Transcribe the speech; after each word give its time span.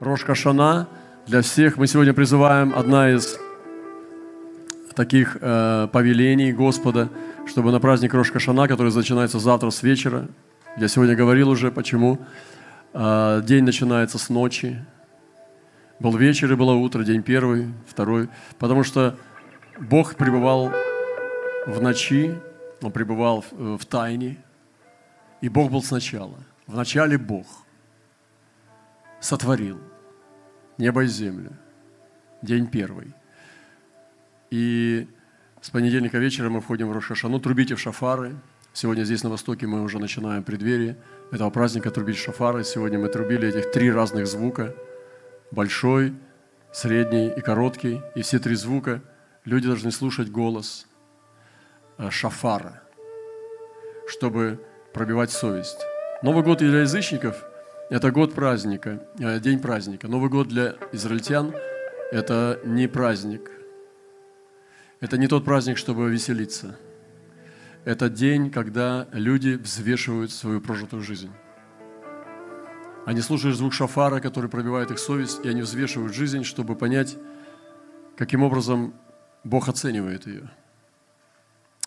Рош 0.00 0.24
Кашана 0.24 0.86
для 1.26 1.42
всех. 1.42 1.76
Мы 1.76 1.88
сегодня 1.88 2.14
призываем 2.14 2.72
одна 2.72 3.10
из 3.10 3.36
таких 4.94 5.36
э, 5.40 5.88
повелений 5.92 6.52
Господа, 6.52 7.08
чтобы 7.46 7.72
на 7.72 7.80
праздник 7.80 8.14
Рош 8.14 8.30
Кашана, 8.30 8.68
который 8.68 8.94
начинается 8.94 9.40
завтра 9.40 9.70
с 9.70 9.82
вечера, 9.82 10.28
я 10.76 10.86
сегодня 10.86 11.16
говорил 11.16 11.48
уже, 11.48 11.72
почему, 11.72 12.20
э, 12.94 13.42
день 13.44 13.64
начинается 13.64 14.18
с 14.18 14.28
ночи, 14.28 14.84
был 15.98 16.16
вечер 16.16 16.52
и 16.52 16.54
было 16.54 16.74
утро, 16.74 17.02
день 17.02 17.24
первый, 17.24 17.74
второй, 17.88 18.28
потому 18.60 18.84
что 18.84 19.16
Бог 19.80 20.14
пребывал 20.14 20.72
в 21.66 21.82
ночи, 21.82 22.38
Он 22.82 22.92
пребывал 22.92 23.44
в, 23.50 23.78
в 23.78 23.84
тайне, 23.84 24.38
и 25.40 25.48
Бог 25.48 25.72
был 25.72 25.82
сначала. 25.82 26.38
В 26.68 26.76
начале 26.76 27.18
Бог 27.18 27.46
сотворил 29.20 29.87
небо 30.78 31.02
и 31.02 31.06
землю. 31.06 31.52
День 32.42 32.68
первый. 32.68 33.14
И 34.50 35.08
с 35.60 35.70
понедельника 35.70 36.18
вечера 36.18 36.48
мы 36.48 36.60
входим 36.60 36.88
в 36.88 36.92
Рошашану. 36.92 37.40
Трубите 37.40 37.74
в 37.74 37.80
шафары. 37.80 38.36
Сегодня 38.72 39.02
здесь 39.02 39.24
на 39.24 39.30
Востоке 39.30 39.66
мы 39.66 39.82
уже 39.82 39.98
начинаем 39.98 40.44
преддверие 40.44 40.96
этого 41.32 41.50
праздника 41.50 41.90
трубить 41.90 42.16
шафары. 42.16 42.64
Сегодня 42.64 42.98
мы 42.98 43.08
трубили 43.08 43.48
этих 43.48 43.72
три 43.72 43.90
разных 43.90 44.26
звука. 44.26 44.74
Большой, 45.50 46.14
средний 46.72 47.28
и 47.28 47.40
короткий. 47.40 48.00
И 48.14 48.22
все 48.22 48.38
три 48.38 48.54
звука 48.54 49.02
люди 49.44 49.66
должны 49.66 49.90
слушать 49.90 50.30
голос 50.30 50.86
э, 51.98 52.08
шафара, 52.10 52.82
чтобы 54.06 54.64
пробивать 54.94 55.32
совесть. 55.32 55.80
Новый 56.22 56.44
год 56.44 56.58
для 56.58 56.80
язычников– 56.80 57.44
это 57.90 58.10
год 58.10 58.34
праздника, 58.34 59.02
э, 59.18 59.40
день 59.40 59.60
праздника. 59.60 60.08
Новый 60.08 60.28
год 60.28 60.48
для 60.48 60.76
израильтян– 60.92 61.54
это 62.12 62.60
не 62.64 62.86
праздник. 62.86 63.50
Это 65.00 65.16
не 65.16 65.26
тот 65.26 65.44
праздник, 65.44 65.78
чтобы 65.78 66.10
веселиться. 66.10 66.76
Это 67.84 68.10
день, 68.10 68.50
когда 68.50 69.08
люди 69.12 69.54
взвешивают 69.54 70.32
свою 70.32 70.60
прожитую 70.60 71.02
жизнь. 71.02 71.30
Они 73.06 73.22
слушают 73.22 73.56
звук 73.56 73.72
шафара, 73.72 74.20
который 74.20 74.50
пробивает 74.50 74.90
их 74.90 74.98
совесть, 74.98 75.40
и 75.44 75.48
они 75.48 75.62
взвешивают 75.62 76.14
жизнь, 76.14 76.44
чтобы 76.44 76.76
понять, 76.76 77.16
каким 78.16 78.42
образом 78.42 78.92
Бог 79.44 79.68
оценивает 79.68 80.26
ее. 80.26 80.50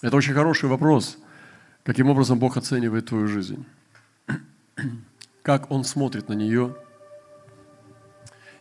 Это 0.01 0.17
очень 0.17 0.33
хороший 0.33 0.67
вопрос, 0.67 1.19
каким 1.83 2.09
образом 2.09 2.39
Бог 2.39 2.57
оценивает 2.57 3.05
твою 3.05 3.27
жизнь 3.27 3.67
как 5.43 5.71
он 5.71 5.83
смотрит 5.83 6.29
на 6.29 6.33
нее. 6.33 6.75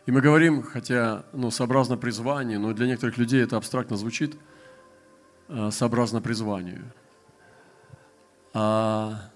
И 0.05 0.11
мы 0.11 0.21
говорим, 0.21 0.63
хотя 0.63 1.25
ну, 1.31 1.51
сообразно 1.51 1.95
призванию, 1.95 2.59
но 2.59 2.73
для 2.73 2.87
некоторых 2.87 3.17
людей 3.17 3.43
это 3.43 3.57
абстрактно 3.57 3.97
звучит, 3.97 4.35
э, 5.47 5.69
сообразно 5.71 6.21
призванию. 6.21 6.91
А, 8.53 9.29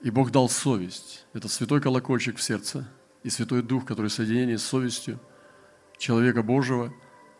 и 0.00 0.10
Бог 0.10 0.30
дал 0.30 0.48
совесть. 0.48 1.26
Это 1.32 1.48
святой 1.48 1.80
колокольчик 1.80 2.36
в 2.36 2.42
сердце 2.42 2.88
и 3.24 3.30
святой 3.30 3.62
дух, 3.62 3.84
который 3.84 4.06
в 4.06 4.12
соединении 4.12 4.56
с 4.56 4.64
совестью 4.64 5.18
человека 5.98 6.42
Божьего 6.42 6.92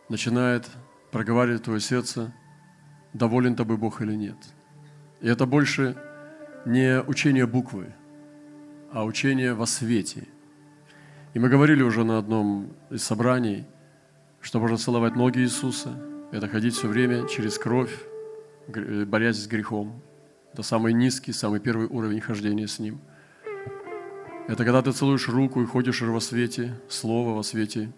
начинает 0.08 0.69
проговаривать 1.12 1.62
твое 1.62 1.80
сердце, 1.80 2.34
доволен 3.12 3.55
тобой 3.55 3.77
Бог 3.77 4.02
или 4.02 4.14
нет. 4.14 4.36
И 5.20 5.28
это 5.28 5.47
больше 5.47 5.97
не 6.66 7.00
учение 7.02 7.47
буквы– 7.47 7.94
а 8.95 9.03
учение 9.05 9.55
во 9.55 9.67
свете. 9.67 10.28
И 11.34 11.41
мы 11.41 11.48
говорили 11.48 11.83
уже 11.83 12.05
на 12.05 12.17
одном 12.17 12.73
из 12.91 13.03
собраний, 13.03 13.64
что 14.41 14.61
можно 14.61 14.77
целовать 14.77 15.17
ноги 15.17 15.41
Иисуса, 15.41 16.00
это 16.31 16.47
ходить 16.47 16.75
все 16.75 16.87
время 16.87 17.27
через 17.27 17.59
кровь, 17.59 17.92
борясь 18.69 19.42
с 19.42 19.48
грехом. 19.48 20.00
Это 20.53 20.62
самый 20.62 20.93
низкий, 20.93 21.33
самый 21.33 21.59
первый 21.59 21.88
уровень 21.88 22.21
хождения 22.21 22.69
с 22.69 22.78
Ним. 22.78 23.00
Это 24.47 24.65
когда 24.65 24.81
ты 24.81 24.93
целуешь 24.93 25.28
руку 25.28 25.60
и 25.60 25.66
ходишь 25.66 26.00
во 26.00 26.21
свете, 26.21 26.81
Слово 26.88 27.34
во 27.34 27.43
свете 27.43 27.91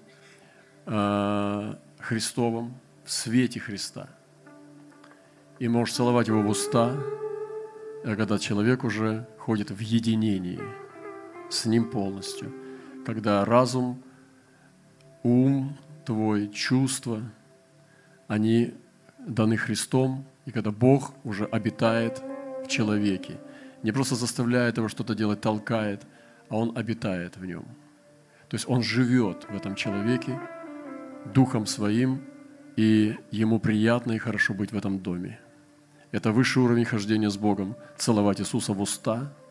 э, 0.86 1.74
Христовом, 1.98 2.74
в 3.04 3.12
свете 3.12 3.60
Христа. 3.60 4.08
И 5.58 5.68
можешь 5.68 5.94
целовать 5.94 6.28
Его 6.28 6.40
в 6.40 6.48
уста, 6.48 6.96
а 8.02 8.16
когда 8.16 8.38
человек 8.38 8.82
уже 8.82 9.28
ходит 9.38 9.70
в 9.70 9.80
единении– 9.80 10.58
с 11.50 11.66
Ним 11.66 11.90
полностью. 11.90 12.52
Когда 13.04 13.44
разум, 13.44 14.02
ум 15.22 15.76
твой, 16.04 16.48
чувства, 16.48 17.22
они 18.28 18.74
даны 19.18 19.56
Христом, 19.56 20.24
и 20.44 20.50
когда 20.50 20.70
Бог 20.70 21.14
уже 21.24 21.44
обитает 21.46 22.22
в 22.64 22.68
человеке. 22.68 23.38
Не 23.82 23.92
просто 23.92 24.14
заставляет 24.14 24.78
его 24.78 24.88
что-то 24.88 25.14
делать, 25.14 25.40
толкает, 25.40 26.06
а 26.48 26.56
Он 26.56 26.76
обитает 26.76 27.36
в 27.36 27.44
нем. 27.44 27.64
То 28.48 28.54
есть 28.54 28.68
Он 28.68 28.82
живет 28.82 29.46
в 29.48 29.56
этом 29.56 29.74
человеке 29.74 30.38
Духом 31.34 31.66
Своим, 31.66 32.22
и 32.76 33.16
ему 33.30 33.58
приятно 33.58 34.12
и 34.12 34.18
хорошо 34.18 34.54
быть 34.54 34.72
в 34.72 34.76
этом 34.76 34.98
доме. 34.98 35.40
Это 36.12 36.30
высший 36.30 36.62
уровень 36.62 36.84
хождения 36.84 37.30
с 37.30 37.36
Богом. 37.36 37.76
Целовать 37.96 38.40
Иисуса 38.40 38.72
в 38.72 38.80
уста– 38.80 39.32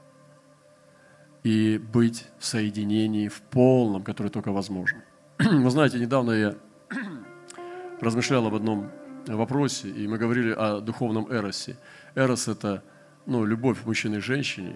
и 1.46 1.78
быть 1.78 2.26
в 2.40 2.46
соединении 2.46 3.28
в 3.28 3.40
полном, 3.44 4.04
которое 4.04 4.32
только 4.32 4.52
возможно. 4.52 5.04
Вы 5.38 5.70
знаете, 5.70 6.00
недавно 6.00 6.32
я 6.32 6.56
размышлял 8.02 8.48
об 8.48 8.56
одном 8.56 8.90
вопросе, 9.28 9.90
и 9.90 10.08
мы 10.08 10.18
говорили 10.18 10.52
о 10.52 10.80
духовном 10.80 11.32
эросе. 11.32 11.78
Эрос– 12.16 12.48
это 12.48 12.84
ну, 13.28 13.46
любовь 13.46 13.86
мужчины 13.86 14.16
и 14.16 14.22
женщине, 14.22 14.76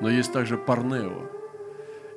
но 0.00 0.08
есть 0.08 0.32
также 0.32 0.56
парнео. 0.56 1.28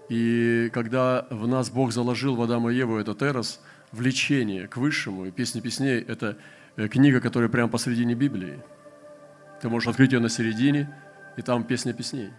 И 0.10 0.70
когда 0.72 1.26
в 1.32 1.48
нас 1.48 1.72
Бог 1.72 1.92
заложил 1.92 2.36
в 2.36 2.42
Адама 2.44 2.72
и 2.72 2.76
Еву 2.76 2.98
этот 2.98 3.24
эрос, 3.24 3.62
влечение 3.92 4.68
к 4.68 4.78
высшему, 4.78 5.26
и 5.26 5.32
«Песни 5.32 5.60
песней»– 5.60 6.06
это 6.08 6.38
э, 6.76 6.88
книга, 6.88 7.20
которая 7.20 7.50
прямо 7.50 7.68
посредине 7.68 8.14
Библии. 8.14 8.60
Ты 9.60 9.70
можешь 9.70 9.90
открыть 9.90 10.12
ее 10.12 10.20
на 10.20 10.30
середине, 10.30 10.96
и 11.36 11.42
там 11.42 11.64
«Песня 11.64 11.94
песней». 11.94 12.30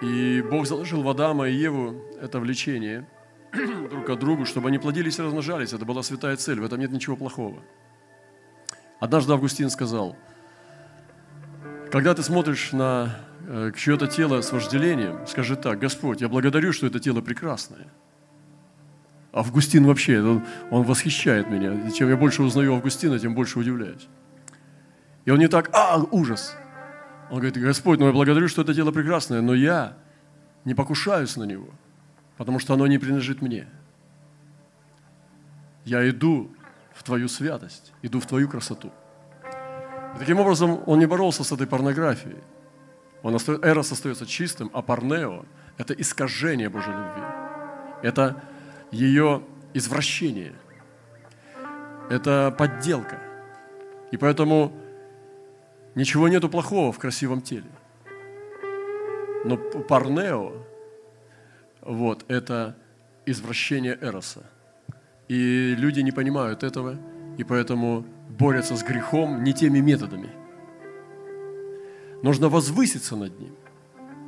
И 0.00 0.42
Бог 0.42 0.66
заложил 0.66 1.02
в 1.02 1.08
Адама 1.08 1.48
и 1.48 1.54
Еву 1.54 2.02
это 2.20 2.40
влечение 2.40 3.06
друг 3.52 4.06
к 4.06 4.16
другу, 4.16 4.46
чтобы 4.46 4.68
они 4.68 4.78
плодились 4.78 5.18
и 5.18 5.22
размножались. 5.22 5.72
Это 5.72 5.84
была 5.84 6.02
святая 6.02 6.36
цель, 6.36 6.60
в 6.60 6.64
этом 6.64 6.80
нет 6.80 6.90
ничего 6.90 7.16
плохого. 7.16 7.62
Однажды 8.98 9.32
Августин 9.32 9.70
сказал, 9.70 10.16
когда 11.90 12.14
ты 12.14 12.22
смотришь 12.22 12.72
на 12.72 13.16
э, 13.46 13.72
чье-то 13.76 14.06
тело 14.06 14.40
с 14.40 14.52
вожделением, 14.52 15.26
скажи 15.26 15.56
так, 15.56 15.78
Господь, 15.78 16.20
я 16.20 16.28
благодарю, 16.28 16.72
что 16.72 16.86
это 16.86 17.00
тело 17.00 17.20
прекрасное. 17.20 17.88
Августин 19.32 19.86
вообще, 19.86 20.20
он, 20.22 20.44
он 20.70 20.82
восхищает 20.82 21.48
меня. 21.50 21.72
И 21.88 21.92
чем 21.92 22.08
я 22.08 22.16
больше 22.16 22.42
узнаю 22.42 22.74
Августина, 22.74 23.18
тем 23.18 23.34
больше 23.34 23.58
удивляюсь. 23.58 24.08
И 25.24 25.30
он 25.30 25.38
не 25.38 25.48
так, 25.48 25.70
а, 25.72 25.98
ужас, 26.10 26.56
он 27.30 27.36
говорит, 27.36 27.56
Господь, 27.56 28.00
ну 28.00 28.06
я 28.06 28.12
благодарю, 28.12 28.48
что 28.48 28.62
это 28.62 28.74
дело 28.74 28.90
прекрасное, 28.90 29.40
но 29.40 29.54
я 29.54 29.96
не 30.64 30.74
покушаюсь 30.74 31.36
на 31.36 31.44
него, 31.44 31.68
потому 32.36 32.58
что 32.58 32.74
оно 32.74 32.86
не 32.88 32.98
принадлежит 32.98 33.40
мне. 33.40 33.68
Я 35.84 36.08
иду 36.10 36.50
в 36.92 37.04
Твою 37.04 37.28
святость, 37.28 37.92
иду 38.02 38.18
в 38.18 38.26
Твою 38.26 38.48
красоту. 38.48 38.90
И 40.16 40.18
таким 40.18 40.40
образом, 40.40 40.82
он 40.86 40.98
не 40.98 41.06
боролся 41.06 41.44
с 41.44 41.52
этой 41.52 41.68
порнографией. 41.68 42.38
Он 43.22 43.34
остается, 43.34 43.68
эрос 43.68 43.92
остается 43.92 44.26
чистым, 44.26 44.70
а 44.72 44.82
парнео– 44.82 45.44
это 45.78 45.94
искажение 45.94 46.68
Божьей 46.68 46.92
любви. 46.92 47.22
Это 48.02 48.42
ее 48.90 49.42
извращение. 49.72 50.54
Это 52.08 52.52
подделка. 52.58 53.20
И 54.10 54.16
поэтому 54.16 54.72
Ничего 55.94 56.28
нету 56.28 56.48
плохого 56.48 56.92
в 56.92 56.98
красивом 56.98 57.42
теле. 57.42 57.70
Но 59.44 59.56
парнео, 59.56 60.52
вот, 61.80 62.24
это 62.28 62.76
извращение 63.26 63.98
эроса. 64.00 64.44
И 65.28 65.74
люди 65.76 66.00
не 66.00 66.12
понимают 66.12 66.62
этого, 66.62 66.98
и 67.38 67.44
поэтому 67.44 68.04
борются 68.28 68.76
с 68.76 68.82
грехом 68.82 69.42
не 69.42 69.52
теми 69.52 69.80
методами. 69.80 70.30
Нужно 72.22 72.48
возвыситься 72.48 73.16
над 73.16 73.38
ним, 73.38 73.54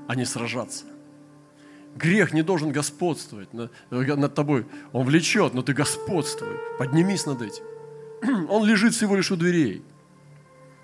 а 0.09 0.15
не 0.15 0.25
сражаться. 0.25 0.85
Грех 1.95 2.33
не 2.33 2.43
должен 2.43 2.73
господствовать 2.73 3.53
над, 3.53 3.71
над 3.91 4.35
тобой. 4.35 4.67
Он 4.93 5.05
влечет, 5.05 5.53
но 5.53 5.63
ты 5.63 5.75
господствуй. 5.75 6.57
Поднимись 6.79 7.27
над 7.27 7.43
этим. 7.43 7.65
Он 8.49 8.65
лежит 8.65 8.95
всего 8.95 9.15
лишь 9.15 9.31
у 9.31 9.37
дверей. 9.37 9.83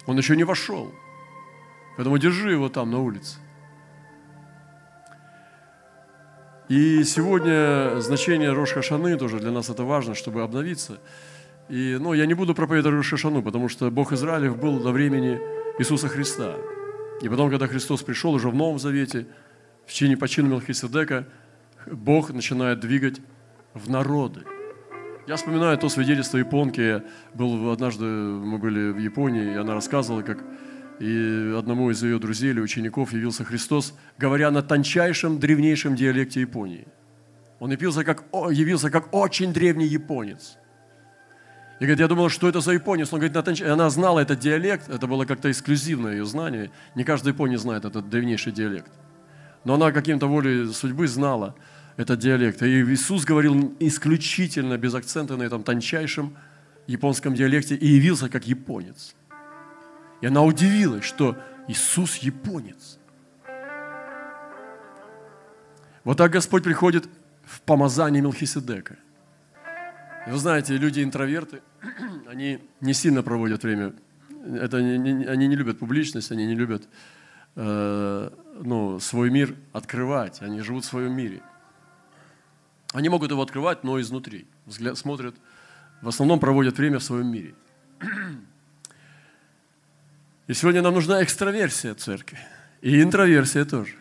Он 0.08 0.16
еще 0.16 0.36
не 0.36 0.44
вошел. 0.44 0.90
Поэтому 1.96 2.16
держи 2.16 2.50
его 2.52 2.70
там 2.70 2.90
на 2.90 2.98
улице. 2.98 3.36
И 6.70 7.04
сегодня 7.04 8.00
значение 8.00 8.52
Рош 8.52 8.72
Хашаны 8.72 9.18
тоже 9.18 9.38
для 9.38 9.50
нас 9.50 9.68
это 9.68 9.84
важно, 9.84 10.14
чтобы 10.14 10.42
обновиться. 10.42 10.98
И, 11.68 11.98
ну, 12.00 12.14
я 12.14 12.24
не 12.24 12.32
буду 12.32 12.54
проповедовать 12.54 12.96
Рош 12.96 13.10
Хашану, 13.10 13.42
потому 13.42 13.68
что 13.68 13.90
Бог 13.90 14.12
Израилев 14.12 14.56
был 14.56 14.80
до 14.80 14.92
времени 14.92 15.40
Иисуса 15.78 16.08
Христа. 16.08 16.56
И 17.20 17.28
потом, 17.28 17.50
когда 17.50 17.66
Христос 17.66 18.02
пришел 18.02 18.32
уже 18.32 18.48
в 18.48 18.54
Новом 18.54 18.78
Завете, 18.78 19.26
в 19.84 19.92
чине 19.92 20.16
по 20.16 20.26
чину 20.26 20.48
Мелхиседека, 20.48 21.26
Бог 21.86 22.30
начинает 22.30 22.80
двигать 22.80 23.20
в 23.74 23.90
народы. 23.90 24.40
Я 25.28 25.36
вспоминаю 25.36 25.76
то 25.76 25.90
свидетельство 25.90 26.38
японки. 26.38 27.02
Был 27.34 27.70
однажды, 27.70 28.06
мы 28.06 28.56
были 28.56 28.92
в 28.92 28.96
Японии, 28.96 29.52
и 29.52 29.56
она 29.56 29.74
рассказывала, 29.74 30.22
как 30.22 30.38
и 31.00 31.54
одному 31.54 31.90
из 31.90 32.02
ее 32.02 32.18
друзей 32.18 32.52
или 32.52 32.60
учеников 32.60 33.12
явился 33.12 33.44
Христос, 33.44 33.92
говоря 34.16 34.50
на 34.50 34.62
тончайшем, 34.62 35.38
древнейшем 35.38 35.96
диалекте 35.96 36.40
Японии. 36.40 36.88
Он 37.60 37.70
явился 37.70 38.04
как, 38.04 38.24
явился 38.32 38.90
как 38.90 39.14
очень 39.14 39.52
древний 39.52 39.84
японец. 39.84 40.56
И 41.78 41.84
говорит, 41.84 42.00
я 42.00 42.08
думал, 42.08 42.30
что 42.30 42.48
это 42.48 42.62
за 42.62 42.72
японец. 42.72 43.12
Он 43.12 43.18
говорит, 43.18 43.34
на 43.34 43.42
тонч... 43.42 43.60
она 43.60 43.90
знала 43.90 44.20
этот 44.20 44.38
диалект, 44.38 44.88
это 44.88 45.06
было 45.06 45.26
как-то 45.26 45.50
эксклюзивное 45.50 46.12
ее 46.12 46.24
знание. 46.24 46.70
Не 46.94 47.04
каждый 47.04 47.34
японец 47.34 47.60
знает 47.60 47.84
этот 47.84 48.08
древнейший 48.08 48.52
диалект. 48.52 48.90
Но 49.64 49.74
она 49.74 49.92
каким-то 49.92 50.26
волей 50.26 50.72
судьбы 50.72 51.06
знала 51.06 51.54
этот 51.98 52.20
диалект. 52.20 52.62
И 52.62 52.82
Иисус 52.84 53.24
говорил 53.24 53.74
исключительно 53.80 54.78
без 54.78 54.94
акцента 54.94 55.36
на 55.36 55.42
этом 55.42 55.64
тончайшем 55.64 56.36
японском 56.86 57.34
диалекте 57.34 57.74
и 57.74 57.86
явился 57.86 58.28
как 58.28 58.46
японец. 58.46 59.14
И 60.20 60.26
она 60.26 60.42
удивилась, 60.42 61.04
что 61.04 61.36
Иисус 61.66 62.16
японец. 62.18 62.98
Вот 66.04 66.16
так 66.16 66.30
Господь 66.30 66.62
приходит 66.62 67.08
в 67.44 67.60
помазание 67.62 68.22
Мелхиседека. 68.22 68.96
Вы 70.28 70.38
знаете, 70.38 70.76
люди-интроверты, 70.76 71.62
они 72.28 72.60
не 72.80 72.94
сильно 72.94 73.24
проводят 73.24 73.64
время. 73.64 73.92
Это, 74.46 74.80
не, 74.80 75.24
они 75.24 75.48
не 75.48 75.56
любят 75.56 75.80
публичность, 75.80 76.30
они 76.30 76.46
не 76.46 76.54
любят 76.54 76.88
э, 77.56 78.30
ну, 78.62 79.00
свой 79.00 79.30
мир 79.30 79.56
открывать. 79.72 80.42
Они 80.42 80.60
живут 80.60 80.84
в 80.84 80.86
своем 80.86 81.12
мире. 81.12 81.42
Они 82.92 83.08
могут 83.08 83.30
его 83.30 83.42
открывать, 83.42 83.84
но 83.84 84.00
изнутри. 84.00 84.46
Взгляд, 84.66 84.96
смотрят, 84.96 85.34
в 86.00 86.08
основном 86.08 86.40
проводят 86.40 86.78
время 86.78 86.98
в 86.98 87.04
своем 87.04 87.26
мире. 87.26 87.54
И 90.46 90.54
сегодня 90.54 90.80
нам 90.80 90.94
нужна 90.94 91.22
экстраверсия 91.22 91.94
церкви. 91.94 92.38
И 92.80 93.02
интроверсия 93.02 93.64
тоже. 93.64 93.96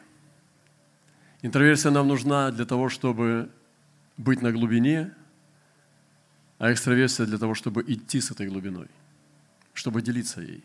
Интроверсия 1.42 1.92
нам 1.92 2.08
нужна 2.08 2.52
для 2.52 2.66
того, 2.66 2.90
чтобы 2.90 3.50
быть 4.16 4.42
на 4.42 4.52
глубине, 4.52 5.14
а 6.58 6.72
экстраверсия 6.72 7.26
для 7.26 7.38
того, 7.38 7.54
чтобы 7.54 7.84
идти 7.88 8.22
с 8.22 8.32
этой 8.32 8.48
глубиной, 8.48 8.88
чтобы 9.74 10.02
делиться 10.02 10.42
ей. 10.42 10.64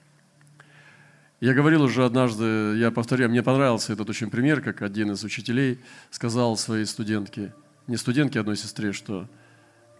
Я 1.41 1.55
говорил 1.55 1.83
уже 1.83 2.05
однажды, 2.05 2.77
я 2.77 2.93
повторяю, 2.93 3.29
мне 3.29 3.43
понравился 3.43 3.93
этот 3.93 4.09
очень 4.09 4.31
пример, 4.31 4.63
как 4.63 4.81
один 4.81 5.11
из 5.11 5.25
учителей 5.25 5.81
сказал 6.11 6.57
своей 6.57 6.87
студентке, 6.87 7.53
не 7.87 7.97
студентке, 7.97 8.41
одной 8.41 8.57
сестре, 8.57 8.93
что 8.93 9.29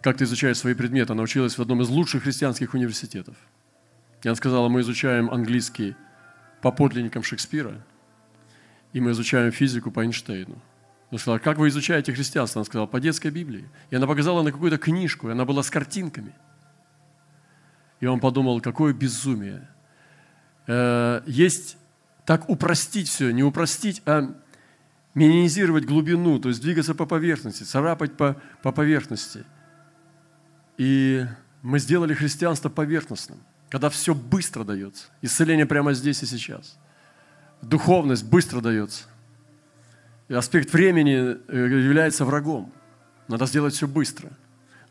как 0.01 0.17
ты 0.17 0.25
изучаешь 0.25 0.57
свои 0.57 0.73
предметы, 0.73 1.13
она 1.13 1.23
училась 1.23 1.57
в 1.57 1.61
одном 1.61 1.81
из 1.81 1.89
лучших 1.89 2.23
христианских 2.23 2.73
университетов– 2.73 3.35
и 4.23 4.27
она 4.27 4.35
сказала, 4.35 4.69
мы 4.69 4.81
изучаем 4.81 5.29
английский 5.29 5.95
по 6.61 6.71
подлинникам 6.71 7.23
Шекспира, 7.23 7.83
и 8.93 9.01
мы 9.01 9.11
изучаем 9.11 9.51
физику 9.51 9.91
по 9.91 10.01
Эйнштейну. 10.03 10.61
Она 11.11 11.19
сказала, 11.19 11.39
как 11.39 11.57
вы 11.57 11.67
изучаете 11.67 12.13
христианство? 12.13 12.59
Она 12.59 12.65
сказала, 12.65 12.87
по 12.87 12.99
детской 12.99 13.29
Библии. 13.29 13.69
И 13.91 13.95
она 13.95 14.07
показала 14.07 14.41
на 14.41 14.51
какую-то 14.51 14.77
книжку, 14.77 15.27
и 15.27 15.31
она 15.33 15.45
была 15.45 15.61
с 15.61 15.69
картинками. 15.69 16.33
И 17.99 18.05
он 18.05 18.19
подумал, 18.19 18.61
какое 18.61 18.93
безумие. 18.93 19.67
Э, 20.67 21.21
есть 21.27 21.77
так 22.25 22.49
упростить 22.49 23.09
все, 23.09 23.31
не 23.31 23.43
упростить, 23.43 24.01
а 24.05 24.33
минимизировать 25.13 25.85
глубину, 25.85 26.39
то 26.39 26.49
есть 26.49 26.61
двигаться 26.61 26.95
по 26.95 27.05
поверхности, 27.05 27.63
царапать 27.63 28.17
по, 28.17 28.35
по 28.61 28.71
поверхности. 28.71 29.43
И 30.77 31.25
мы 31.61 31.79
сделали 31.79 32.13
христианство 32.13 32.69
поверхностным– 32.69 33.39
когда 33.73 33.89
все 33.89 34.13
быстро 34.13 34.63
дается. 34.63 35.05
Исцеление 35.23 35.65
прямо 35.65 35.93
здесь 35.95 36.21
и 36.21 36.27
сейчас. 36.27 36.77
Духовность 37.63 38.23
быстро 38.23 38.61
дается. 38.61 39.05
И 40.27 40.35
аспект 40.35 40.71
времени 40.71 41.37
э, 41.47 41.57
является 41.57 42.23
врагом. 42.23 42.71
Надо 43.27 43.47
сделать 43.47 43.73
все 43.73 43.87
быстро. 43.87 44.29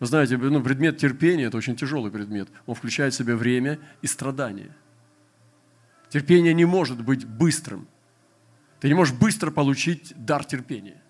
Вы 0.00 0.06
знаете, 0.06 0.36
ну, 0.36 0.60
предмет 0.60 0.98
терпения– 0.98 1.44
это 1.46 1.58
очень 1.58 1.76
тяжелый 1.76 2.10
предмет. 2.10 2.48
Он 2.66 2.74
включает 2.74 3.14
в 3.14 3.16
себя 3.16 3.36
время 3.36 3.78
и 4.00 4.08
страдания. 4.08 4.74
Терпение 6.08 6.52
не 6.52 6.64
может 6.64 7.04
быть 7.04 7.24
быстрым. 7.24 7.86
Ты 8.82 8.88
не 8.88 8.94
можешь 8.94 9.14
быстро 9.14 9.50
получить 9.50 10.12
дар 10.16 10.44
терпения. 10.44 11.00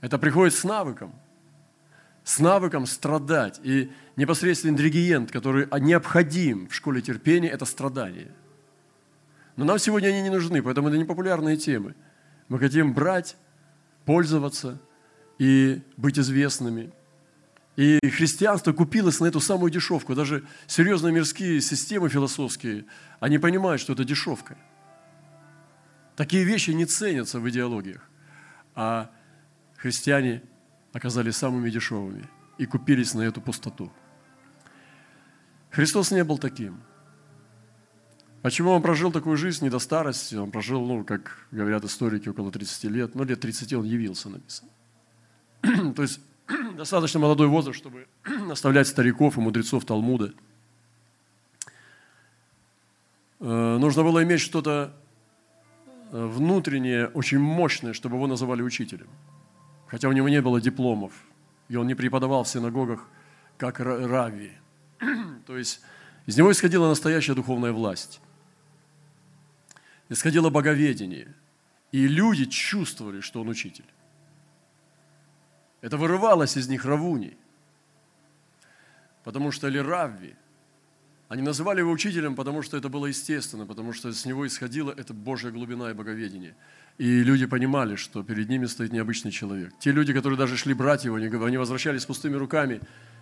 Это 0.00 0.18
приходит 0.18 0.54
с 0.54 0.64
навыком– 0.64 1.14
с 2.28 2.40
навыком 2.40 2.84
страдать. 2.84 3.58
И 3.62 3.90
непосредственный 4.16 4.72
ингредиент, 4.72 5.30
который 5.30 5.66
необходим 5.80 6.68
в 6.68 6.74
школе 6.74 7.00
терпения, 7.00 7.48
это 7.48 7.64
страдание. 7.64 8.30
Но 9.56 9.64
нам 9.64 9.78
сегодня 9.78 10.08
они 10.08 10.20
не 10.20 10.28
нужны, 10.28 10.62
поэтому 10.62 10.88
это 10.88 10.98
не 10.98 11.04
популярные 11.04 11.56
темы. 11.56 11.94
Мы 12.48 12.58
хотим 12.58 12.92
брать, 12.92 13.36
пользоваться 14.04 14.78
и 15.38 15.80
быть 15.96 16.18
известными. 16.18 16.92
И 17.76 17.98
христианство 18.10 18.74
купилось 18.74 19.20
на 19.20 19.26
эту 19.26 19.40
самую 19.40 19.70
дешевку. 19.70 20.14
Даже 20.14 20.44
серьезные 20.66 21.14
мирские 21.14 21.62
системы 21.62 22.10
философские, 22.10 22.84
они 23.20 23.38
понимают, 23.38 23.80
что 23.80 23.94
это 23.94 24.04
дешевка. 24.04 24.58
Такие 26.18 26.42
вещи 26.42 26.72
не 26.72 26.84
ценятся 26.84 27.38
в 27.38 27.48
идеологиях. 27.48 28.02
А 28.74 29.08
христиане 29.76 30.42
оказались 30.92 31.36
самыми 31.36 31.70
дешевыми 31.70 32.28
и 32.58 32.66
купились 32.66 33.14
на 33.14 33.20
эту 33.20 33.40
пустоту. 33.40 33.92
Христос 35.70 36.10
не 36.10 36.24
был 36.24 36.38
таким. 36.38 36.80
Почему 38.42 38.72
он 38.72 38.82
прожил 38.82 39.12
такую 39.12 39.36
жизнь 39.36 39.62
не 39.62 39.70
до 39.70 39.78
старости? 39.78 40.34
Он 40.34 40.50
прожил, 40.50 40.84
ну, 40.84 41.04
как 41.04 41.46
говорят 41.52 41.84
историки, 41.84 42.28
около 42.28 42.50
30 42.50 42.84
лет. 42.90 43.14
Ну, 43.14 43.22
лет 43.22 43.38
30 43.38 43.74
он 43.74 43.84
явился, 43.84 44.28
написано. 44.28 44.70
То 45.94 46.02
есть 46.02 46.20
достаточно 46.76 47.20
молодой 47.20 47.46
возраст, 47.46 47.78
чтобы 47.78 48.08
оставлять 48.50 48.88
стариков 48.88 49.38
и 49.38 49.40
мудрецов 49.40 49.84
Талмуда. 49.84 50.34
Э, 53.38 53.76
нужно 53.78 54.02
было 54.02 54.24
иметь 54.24 54.40
что-то 54.40 54.96
внутреннее, 56.10 57.08
очень 57.08 57.38
мощное, 57.38 57.92
чтобы 57.92 58.16
его 58.16 58.26
называли 58.26 58.62
учителем 58.62 59.08
хотя 59.88 60.08
у 60.08 60.12
него 60.12 60.28
не 60.28 60.40
было 60.40 60.60
дипломов, 60.60 61.12
и 61.68 61.76
он 61.76 61.86
не 61.86 61.94
преподавал 61.94 62.44
в 62.44 62.48
синагогах, 62.48 63.08
как 63.56 63.80
Рави. 63.80 64.52
То 65.46 65.56
есть 65.56 65.80
из 66.26 66.36
него 66.36 66.52
исходила 66.52 66.88
настоящая 66.88 67.34
духовная 67.34 67.72
власть. 67.72 68.20
Исходило 70.08 70.50
боговедение. 70.50 71.34
И 71.90 72.06
люди 72.06 72.44
чувствовали, 72.44 73.20
что 73.20 73.40
он 73.40 73.48
учитель. 73.48 73.84
Это 75.80 75.96
вырывалось 75.96 76.56
из 76.56 76.68
них 76.68 76.84
равуни. 76.84 77.36
Потому 79.24 79.52
что 79.52 79.68
или 79.68 79.78
Равви, 79.78 80.36
они 81.28 81.42
называли 81.42 81.80
его 81.80 81.90
учителем, 81.90 82.34
потому 82.34 82.62
что 82.62 82.76
это 82.76 82.88
было 82.88 83.06
естественно, 83.06 83.66
потому 83.66 83.92
что 83.92 84.12
с 84.12 84.24
него 84.24 84.46
исходила 84.46 84.90
эта 84.90 85.12
Божья 85.12 85.50
глубина 85.50 85.90
и 85.90 85.94
боговедение. 85.94 86.56
И 86.96 87.22
люди 87.22 87.44
понимали, 87.44 87.96
что 87.96 88.22
перед 88.22 88.48
ними 88.48 88.64
стоит 88.64 88.92
необычный 88.92 89.30
человек. 89.30 89.72
Те 89.78 89.92
люди, 89.92 90.14
которые 90.14 90.38
даже 90.38 90.56
шли 90.56 90.72
брать 90.72 91.04
его, 91.04 91.16
они 91.16 91.56
возвращались 91.58 92.02
с 92.02 92.06
пустыми 92.06 92.34
руками 92.34 92.80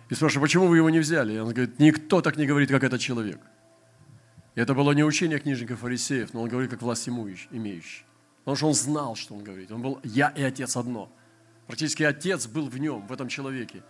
и 0.09 0.15
спрашивали, 0.15 0.45
почему 0.45 0.67
вы 0.67 0.77
его 0.77 0.89
не 0.89 0.99
взяли? 0.99 1.33
И 1.33 1.37
он 1.37 1.49
говорит, 1.49 1.79
никто 1.79 2.21
так 2.21 2.37
не 2.37 2.45
говорит, 2.45 2.69
как 2.69 2.83
этот 2.83 3.01
человек. 3.01 3.39
И 4.55 4.61
это 4.61 4.73
было 4.73 4.93
не 4.93 5.03
учение 5.03 5.37
книжников 5.37 5.81
фарисеев, 5.81 6.33
но 6.33 6.41
он 6.41 6.49
говорит, 6.49 6.71
как 6.71 6.81
власть 6.81 7.09
имеющий. 7.09 8.03
Потому 8.39 8.55
что 8.55 8.67
он 8.67 8.73
знал, 8.73 9.15
что 9.17 9.35
он 9.35 9.43
говорит. 9.43 9.69
Он 9.71 9.81
был 9.81 9.99
«я 10.05 10.29
и 10.29 10.41
Отец 10.41 10.77
одно». 10.77 11.11
Практически 11.67 12.03
Отец 12.03 12.47
был 12.47 12.69
в 12.69 12.77
нем, 12.79 13.05
в 13.05 13.11
этом 13.11 13.27
человеке. 13.27 13.83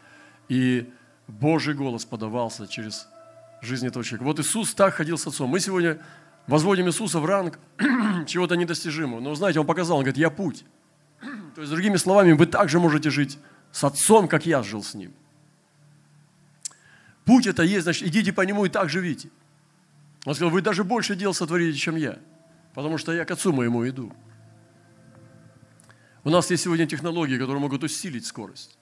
И 0.50 0.92
Божий 1.28 1.76
голос 1.76 2.06
подавался 2.06 2.68
через 2.68 3.08
жизнь 3.62 3.88
этого 3.88 4.04
человека. 4.04 4.26
Вот 4.26 4.40
Иисус 4.40 4.74
так 4.74 4.94
ходил 4.94 5.18
с 5.18 5.28
Отцом. 5.28 5.50
Мы 5.50 5.60
сегодня 5.60 6.00
возводим 6.48 6.88
Иисуса 6.88 7.20
в 7.20 7.26
ранг 7.26 7.60
чего-то 8.28 8.56
недостижимого. 8.56 9.20
Но 9.20 9.36
знаете, 9.36 9.60
Он 9.60 9.66
показал, 9.66 9.98
Он 9.98 10.04
говорит, 10.04 10.18
я 10.18 10.30
путь. 10.30 10.66
То 11.56 11.62
есть, 11.62 11.72
другими 11.72 11.98
словами, 11.98 12.34
вы 12.34 12.46
также 12.46 12.80
можете 12.80 13.10
жить 13.10 13.38
с 13.72 13.84
Отцом, 13.84 14.28
как 14.28 14.46
я 14.46 14.64
жил 14.64 14.84
с 14.84 14.94
Ним. 14.94 15.14
Путь 17.26 17.46
это 17.46 17.64
есть, 17.64 17.84
значит, 17.84 18.08
идите 18.08 18.32
по 18.32 18.42
Нему 18.42 18.66
и 18.66 18.70
так 18.70 18.90
живите. 18.90 19.30
Он 20.26 20.34
сказал, 20.34 20.52
вы 20.52 20.62
даже 20.62 20.84
больше 20.84 21.16
дел 21.16 21.34
сотворите, 21.34 21.78
чем 21.78 21.96
я, 21.96 22.20
потому 22.74 22.98
что 22.98 23.14
я 23.14 23.26
к 23.26 23.32
Отцу 23.32 23.52
моему 23.52 23.88
иду. 23.88 24.14
У 26.24 26.30
нас 26.30 26.50
есть 26.52 26.64
сегодня 26.64 26.86
технологии, 26.86 27.38
которые 27.38 27.60
могут 27.60 27.84
усилить 27.84 28.26
скорость. 28.26 28.78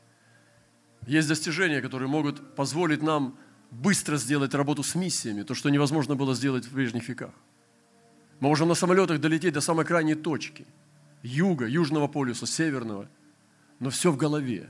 Есть 1.05 1.27
достижения, 1.27 1.82
которые 1.82 2.08
могут 2.08 2.55
позволить 2.55 3.03
нам 3.03 3.38
быстро 3.72 4.17
сделать 4.17 4.53
работу 4.53 4.84
с 4.84 4.95
миссиями, 4.95 5.43
то, 5.43 5.53
что 5.53 5.69
невозможно 5.69 6.15
было 6.15 6.34
сделать 6.34 6.65
в 6.65 6.74
прежних 6.74 7.07
веках. 7.10 7.34
Мы 8.39 8.50
можем 8.50 8.67
на 8.67 8.75
самолетах 8.75 9.19
долететь 9.19 9.53
до 9.53 9.62
самой 9.62 9.86
крайней 9.86 10.15
точки, 10.15 10.65
юга, 11.24 11.65
южного 11.65 12.07
полюса, 12.07 12.45
северного, 12.45 13.10
но 13.79 13.89
все 13.89 14.12
в 14.12 14.17
голове. 14.17 14.69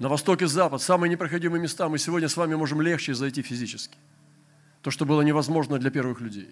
На 0.00 0.08
восток 0.08 0.42
и 0.42 0.46
запад, 0.46 0.82
самые 0.82 1.10
непроходимые 1.10 1.62
места, 1.62 1.88
мы 1.88 1.98
сегодня 1.98 2.28
с 2.28 2.36
вами 2.36 2.54
можем 2.56 2.80
легче 2.80 3.14
зайти 3.14 3.42
физически. 3.42 3.96
То, 4.82 4.90
что 4.90 5.06
было 5.06 5.22
невозможно 5.22 5.78
для 5.78 5.90
первых 5.90 6.20
людей. 6.20 6.48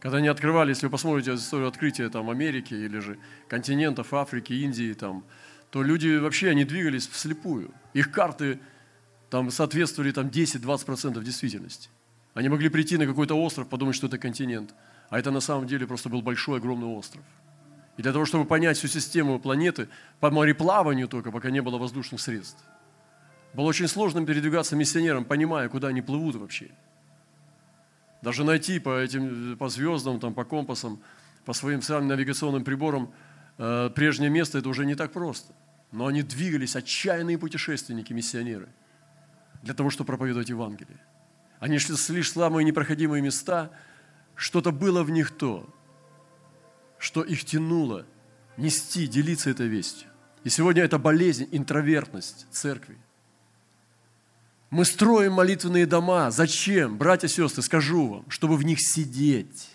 Когда 0.00 0.18
они 0.18 0.28
открывали, 0.28 0.70
если 0.70 0.86
вы 0.86 0.92
посмотрите 0.92 1.34
историю 1.34 1.68
открытия 1.68 2.08
там, 2.10 2.30
Америки 2.30 2.74
или 2.74 2.98
же 2.98 3.18
континентов 3.48 4.14
Африки, 4.14 4.52
Индии, 4.52 4.92
там, 4.92 5.24
то 5.70 5.82
люди 5.82 6.18
вообще, 6.18 6.50
они 6.50 6.64
двигались 6.64 7.08
вслепую. 7.08 7.72
Их 7.94 8.12
карты 8.12 8.60
там 9.30 9.50
соответствовали 9.50 10.12
там 10.12 10.28
10-20% 10.28 11.22
действительности. 11.22 11.88
Они 12.34 12.48
могли 12.48 12.68
прийти 12.68 12.96
на 12.96 13.06
какой-то 13.06 13.34
остров, 13.34 13.68
подумать, 13.68 13.94
что 13.94 14.08
это 14.08 14.18
континент, 14.18 14.74
а 15.08 15.18
это 15.18 15.30
на 15.30 15.40
самом 15.40 15.66
деле 15.66 15.86
просто 15.86 16.08
был 16.08 16.20
большой, 16.20 16.58
огромный 16.58 16.88
остров. 16.88 17.22
И 17.96 18.02
для 18.02 18.12
того, 18.12 18.24
чтобы 18.24 18.44
понять 18.44 18.76
всю 18.76 18.88
систему 18.88 19.38
планеты, 19.38 19.88
по 20.18 20.30
мореплаванию 20.30 21.06
только, 21.06 21.30
пока 21.30 21.50
не 21.50 21.62
было 21.62 21.78
воздушных 21.78 22.20
средств, 22.20 22.64
было 23.54 23.66
очень 23.66 23.86
сложно 23.86 24.26
передвигаться 24.26 24.74
миссионерам, 24.74 25.24
понимая, 25.24 25.68
куда 25.68 25.88
они 25.88 26.02
плывут 26.02 26.34
вообще. 26.34 26.72
Даже 28.20 28.42
найти 28.42 28.80
по 28.80 28.98
этим, 28.98 29.56
по 29.56 29.68
звездам, 29.68 30.18
там, 30.18 30.34
по 30.34 30.44
компасам, 30.44 31.00
по 31.44 31.52
своим 31.52 31.82
самым 31.82 32.08
навигационным 32.08 32.64
приборам 32.64 33.12
э, 33.58 33.90
прежнее 33.94 34.30
место, 34.30 34.58
это 34.58 34.68
уже 34.68 34.84
не 34.86 34.96
так 34.96 35.12
просто. 35.12 35.52
Но 35.92 36.06
они 36.06 36.22
двигались, 36.22 36.74
отчаянные 36.74 37.38
путешественники, 37.38 38.12
миссионеры– 38.12 38.68
для 39.64 39.74
того, 39.74 39.90
чтобы 39.90 40.06
проповедовать 40.08 40.50
Евангелие. 40.50 40.98
Они 41.58 41.78
шли 41.78 41.96
лишь 42.10 42.32
самые 42.32 42.64
непроходимые 42.64 43.22
места, 43.22 43.70
что-то 44.34 44.70
было 44.70 45.02
в 45.02 45.10
них 45.10 45.30
то, 45.30 45.68
что 46.98 47.22
их 47.22 47.44
тянуло 47.44 48.04
нести, 48.58 49.06
делиться 49.06 49.50
этой 49.50 49.66
вестью. 49.66 50.08
И 50.44 50.50
сегодня 50.50 50.82
это 50.82 50.98
болезнь, 50.98 51.48
интровертность 51.50 52.46
церкви. 52.50 52.98
Мы 54.68 54.84
строим 54.84 55.32
молитвенные 55.32 55.86
дома. 55.86 56.30
Зачем? 56.30 56.98
Братья 56.98 57.28
и 57.28 57.30
сестры, 57.30 57.62
скажу 57.62 58.08
вам, 58.08 58.30
чтобы 58.30 58.56
в 58.56 58.64
них 58.64 58.78
сидеть. 58.80 59.70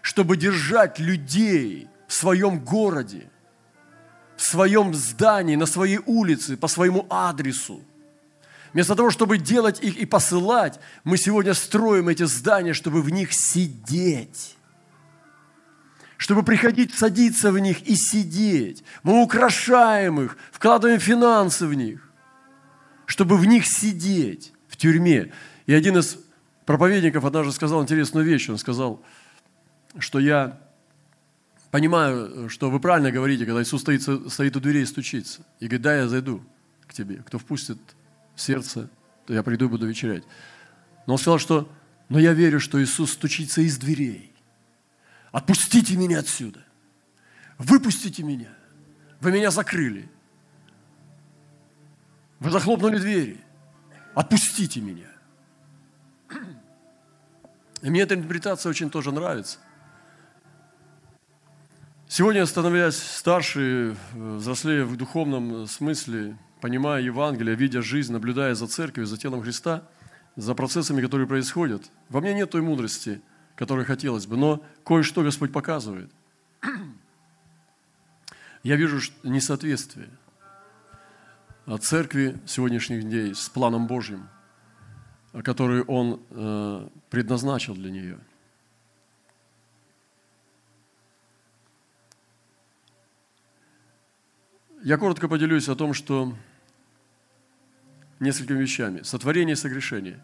Чтобы 0.00 0.36
держать 0.36 0.98
людей 0.98 1.88
в 2.06 2.14
своем 2.14 2.60
городе, 2.60 3.28
в 4.36 4.42
своем 4.42 4.94
здании, 4.94 5.56
на 5.56 5.66
своей 5.66 5.98
улице, 6.06 6.56
по 6.56 6.68
своему 6.68 7.06
адресу– 7.10 7.82
Вместо 8.72 8.94
того, 8.94 9.10
чтобы 9.10 9.38
делать 9.38 9.80
их 9.82 9.96
и 9.96 10.06
посылать, 10.06 10.78
мы 11.04 11.16
сегодня 11.16 11.54
строим 11.54 12.08
эти 12.08 12.24
здания, 12.24 12.72
чтобы 12.72 13.02
в 13.02 13.10
них 13.10 13.32
сидеть. 13.32 14.56
Чтобы 16.16 16.42
приходить, 16.42 16.94
садиться 16.94 17.52
в 17.52 17.58
них 17.58 17.82
и 17.82 17.94
сидеть. 17.94 18.82
Мы 19.02 19.22
украшаем 19.22 20.20
их, 20.20 20.36
вкладываем 20.50 20.98
финансы 20.98 21.66
в 21.66 21.74
них, 21.74 22.10
чтобы 23.04 23.36
в 23.36 23.44
них 23.44 23.66
сидеть 23.66 24.52
в 24.68 24.76
тюрьме. 24.76 25.32
И 25.66 25.74
один 25.74 25.98
из 25.98 26.18
проповедников 26.64 27.24
однажды 27.24 27.52
сказал 27.52 27.82
интересную 27.82 28.24
вещь. 28.24 28.48
Он 28.48 28.58
сказал, 28.58 29.02
что 29.98 30.18
я 30.18 30.58
понимаю, 31.70 32.48
что 32.48 32.70
вы 32.70 32.80
правильно 32.80 33.10
говорите, 33.10 33.44
когда 33.44 33.62
Иисус 33.62 33.82
стоит, 33.82 34.02
стоит 34.02 34.56
у 34.56 34.60
дверей 34.60 34.82
и 34.82 34.86
стучится. 34.86 35.42
И 35.60 35.66
говорит, 35.66 35.82
да, 35.82 35.96
я 35.96 36.08
зайду 36.08 36.42
к 36.86 36.94
тебе. 36.94 37.16
Кто 37.26 37.38
впустит 37.38 37.78
сердце, 38.36 38.88
то 39.26 39.34
я 39.34 39.42
приду 39.42 39.64
и 39.66 39.68
буду 39.68 39.86
вечерять. 39.86 40.24
Но 41.06 41.14
он 41.14 41.18
сказал, 41.18 41.38
что 41.38 41.72
«но 42.08 42.18
я 42.18 42.32
верю, 42.32 42.60
что 42.60 42.82
Иисус 42.82 43.12
стучится 43.12 43.60
из 43.62 43.78
дверей. 43.78 44.32
Отпустите 45.32 45.96
меня 45.96 46.20
отсюда. 46.20 46.64
Выпустите 47.58 48.22
меня. 48.22 48.50
Вы 49.20 49.32
меня 49.32 49.50
закрыли. 49.50 50.08
Вы 52.38 52.50
захлопнули 52.50 52.98
двери. 52.98 53.40
Отпустите 54.14 54.80
меня». 54.80 55.08
И 57.82 57.90
мне 57.90 58.02
эта 58.02 58.14
интерпретация 58.14 58.70
очень 58.70 58.90
тоже 58.90 59.12
нравится. 59.12 59.58
Сегодня, 62.08 62.46
становясь 62.46 62.96
старше, 62.96 63.96
взрослее 64.14 64.84
в 64.84 64.96
духовном 64.96 65.66
смысле, 65.66 66.38
понимая 66.60 67.02
Евангелие, 67.02 67.54
видя 67.54 67.82
жизнь, 67.82 68.12
наблюдая 68.12 68.54
за 68.54 68.66
церковью, 68.66 69.06
за 69.06 69.16
телом 69.16 69.42
Христа, 69.42 69.82
за 70.36 70.54
процессами, 70.54 71.00
которые 71.00 71.26
происходят, 71.26 71.90
во 72.08 72.20
мне 72.20 72.34
нет 72.34 72.50
той 72.50 72.62
мудрости, 72.62 73.20
которой 73.54 73.84
хотелось 73.84 74.26
бы, 74.26 74.36
но 74.36 74.62
кое-что 74.84 75.22
Господь 75.22 75.52
показывает. 75.52 76.10
Я 78.62 78.76
вижу 78.76 79.00
несоответствие 79.22 80.08
от 81.66 81.84
церкви 81.84 82.38
сегодняшних 82.46 83.02
дней 83.02 83.34
с 83.34 83.48
планом 83.48 83.86
Божьим, 83.86 84.28
который 85.44 85.82
Он 85.82 86.20
э, 86.30 86.88
предназначил 87.10 87.74
для 87.74 87.90
нее. 87.90 88.18
Я 94.86 94.98
коротко 94.98 95.26
поделюсь 95.26 95.68
о 95.68 95.74
том, 95.74 95.94
что 95.94 96.32
несколькими 98.20 98.60
вещами. 98.60 99.02
Сотворение 99.02 99.54
и 99.54 99.56
согрешение. 99.56 100.20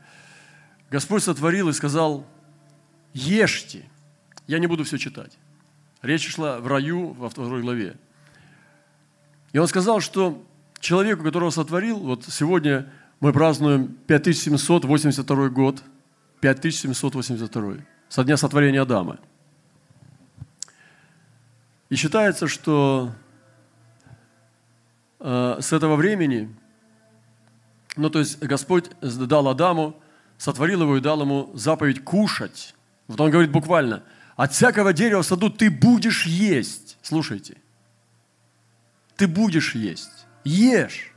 Господь 0.89 1.25
сотворил 1.25 1.69
и 1.69 1.73
сказал, 1.73 2.25
ешьте. 3.13 3.85
Я 4.47 4.61
не 4.61 4.69
буду 4.69 4.85
все 4.85 4.99
читать. 4.99 5.37
Речь 6.01 6.33
шла 6.33 6.61
в 6.61 6.69
раю 6.69 7.09
во 7.09 7.29
второй 7.29 7.61
главе. 7.61 7.97
И 9.53 9.59
он 9.59 9.67
сказал, 9.67 9.99
что 9.99 10.47
человеку, 10.79 11.25
которого 11.25 11.51
сотворил, 11.51 11.99
вот 11.99 12.25
сегодня 12.27 12.89
мы 13.19 13.33
празднуем 13.33 13.89
5782 14.07 15.49
год, 15.49 15.83
5782, 16.41 17.79
со 18.09 18.23
дня 18.23 18.37
сотворения 18.37 18.83
Адама. 18.83 19.19
И 21.91 21.97
считается, 21.97 22.47
что 22.47 23.13
с 25.23 25.73
этого 25.73 25.97
времени 25.97 26.55
ну, 27.97 28.11
то 28.11 28.21
есть 28.21 28.39
Господь 28.39 28.91
дал 29.01 29.49
Адаму, 29.49 30.01
сотворил 30.39 30.83
его 30.83 30.97
и 30.97 31.01
дал 31.01 31.21
ему 31.21 31.51
заповедь 31.55 32.03
кушать. 32.05 32.75
Вот 33.07 33.21
он 33.21 33.31
говорит 33.31 33.51
буквально, 33.51 34.03
от 34.37 34.53
всякого 34.53 34.93
дерева 34.93 35.23
в 35.23 35.27
саду 35.27 35.51
ты 35.51 35.71
будешь 35.71 36.27
есть. 36.27 36.97
Слушайте. 37.03 37.59
Ты 39.17 39.29
будешь 39.29 39.75
есть. 39.75 40.27
Ешь. 40.45 41.13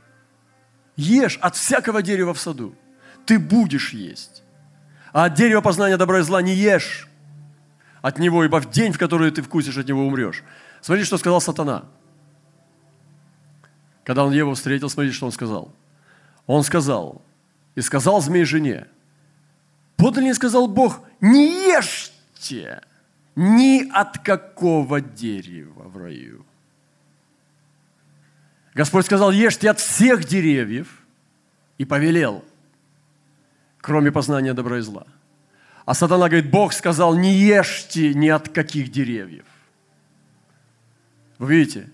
Ешь 0.96 1.38
от 1.40 1.56
всякого 1.56 2.02
дерева 2.02 2.34
в 2.34 2.40
саду. 2.40 2.74
Ты 3.24 3.38
будешь 3.38 3.92
есть. 3.92 4.42
А 5.12 5.24
от 5.24 5.34
дерева 5.34 5.62
познания 5.62 5.96
добра 5.96 6.18
и 6.18 6.22
зла 6.22 6.42
не 6.42 6.54
ешь. 6.54 7.08
От 8.02 8.18
него, 8.18 8.44
ибо 8.44 8.60
в 8.60 8.70
день, 8.70 8.92
в 8.92 8.98
который 8.98 9.30
ты 9.30 9.42
вкусишь, 9.42 9.78
от 9.78 9.88
него 9.88 10.06
умрешь. 10.06 10.44
Смотрите, 10.82 11.06
что 11.06 11.18
сказал 11.18 11.40
сатана. 11.40 11.86
Когда 14.06 14.24
он 14.24 14.32
Еву 14.32 14.54
встретил, 14.54 14.88
смотрите, 14.88 15.16
что 15.16 15.26
он 15.26 15.32
сказал– 15.32 15.74
он 16.46 16.62
сказал, 16.62 17.22
и 17.74 17.80
сказал 17.80 18.20
змей 18.20 18.44
жене, 18.44 18.86
подлиннее 19.96 20.34
сказал 20.34 20.68
Бог, 20.68 21.00
не 21.20 21.68
ешьте 21.68 22.82
ни 23.34 23.88
от 23.90 24.18
какого 24.18 25.00
дерева 25.00 25.88
в 25.88 25.96
раю. 25.96 26.46
Господь 28.74 29.06
сказал, 29.06 29.30
ешьте 29.30 29.70
от 29.70 29.80
всех 29.80 30.24
деревьев 30.24 31.00
и 31.78 31.84
повелел, 31.84 32.44
кроме 33.78 34.12
познания 34.12 34.54
добра 34.54 34.78
и 34.78 34.82
зла. 34.82 35.06
А 35.84 35.94
сатана 35.94 36.28
говорит, 36.28 36.50
Бог 36.50 36.72
сказал, 36.72 37.16
не 37.16 37.32
ешьте 37.34 38.14
ни 38.14 38.28
от 38.28 38.48
каких 38.48 38.90
деревьев. 38.90 39.46
Вы 41.38 41.56
видите, 41.56 41.90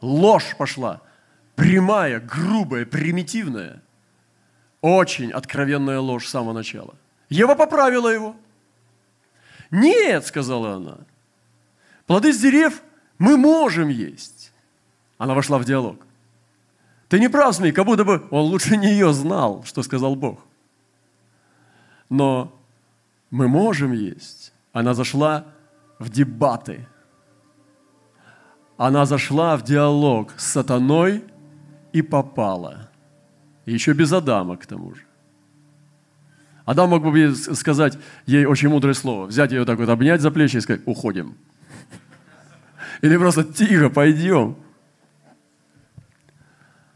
ложь 0.00 0.54
пошла– 0.56 1.00
прямая, 1.54 2.20
грубая, 2.20 2.84
примитивная, 2.84 3.82
очень 4.80 5.30
откровенная 5.30 6.00
ложь 6.00 6.26
с 6.26 6.30
самого 6.30 6.52
начала. 6.52 6.94
Ева 7.28 7.54
поправила 7.54 8.08
его. 8.08 8.36
Нет, 9.70 10.26
сказала 10.26 10.74
она, 10.74 10.98
плоды 12.06 12.32
с 12.32 12.38
дерев 12.38 12.82
мы 13.18 13.36
можем 13.36 13.88
есть. 13.88 14.52
Она 15.18 15.34
вошла 15.34 15.58
в 15.58 15.64
диалог. 15.64 16.04
Ты 17.08 17.20
не 17.20 17.28
прав, 17.28 17.54
Змей, 17.54 17.72
как 17.72 17.86
будто 17.86 18.04
бы 18.04 18.26
он 18.30 18.44
лучше 18.46 18.76
нее 18.76 19.12
знал, 19.12 19.64
что 19.64 19.82
сказал 19.82 20.16
Бог. 20.16 20.40
Но 22.08 22.58
мы 23.30 23.48
можем 23.48 23.92
есть. 23.92 24.52
Она 24.72 24.94
зашла 24.94 25.46
в 25.98 26.08
дебаты. 26.08 26.86
она 28.76 29.06
зашла 29.06 29.56
в 29.56 29.62
диалог 29.62 30.32
с 30.36 30.52
сатаной 30.52 31.24
и 31.92 32.02
попала. 32.02 32.90
Еще 33.66 33.92
без 33.92 34.12
Адама 34.12 34.56
к 34.56 34.66
тому 34.66 34.94
же. 34.94 35.02
Адам 36.64 36.90
мог 36.90 37.02
бы 37.02 37.34
сказать 37.34 37.98
ей 38.26 38.44
очень 38.44 38.68
мудрое 38.68 38.94
слово, 38.94 39.26
взять 39.26 39.52
ее 39.52 39.64
так 39.64 39.78
вот, 39.78 39.88
обнять 39.88 40.20
за 40.20 40.30
плечи 40.30 40.56
и 40.56 40.60
сказать, 40.60 40.82
уходим. 40.86 41.36
Или 43.00 43.16
просто 43.16 43.44
тихо, 43.44 43.90
пойдем. 43.90 44.56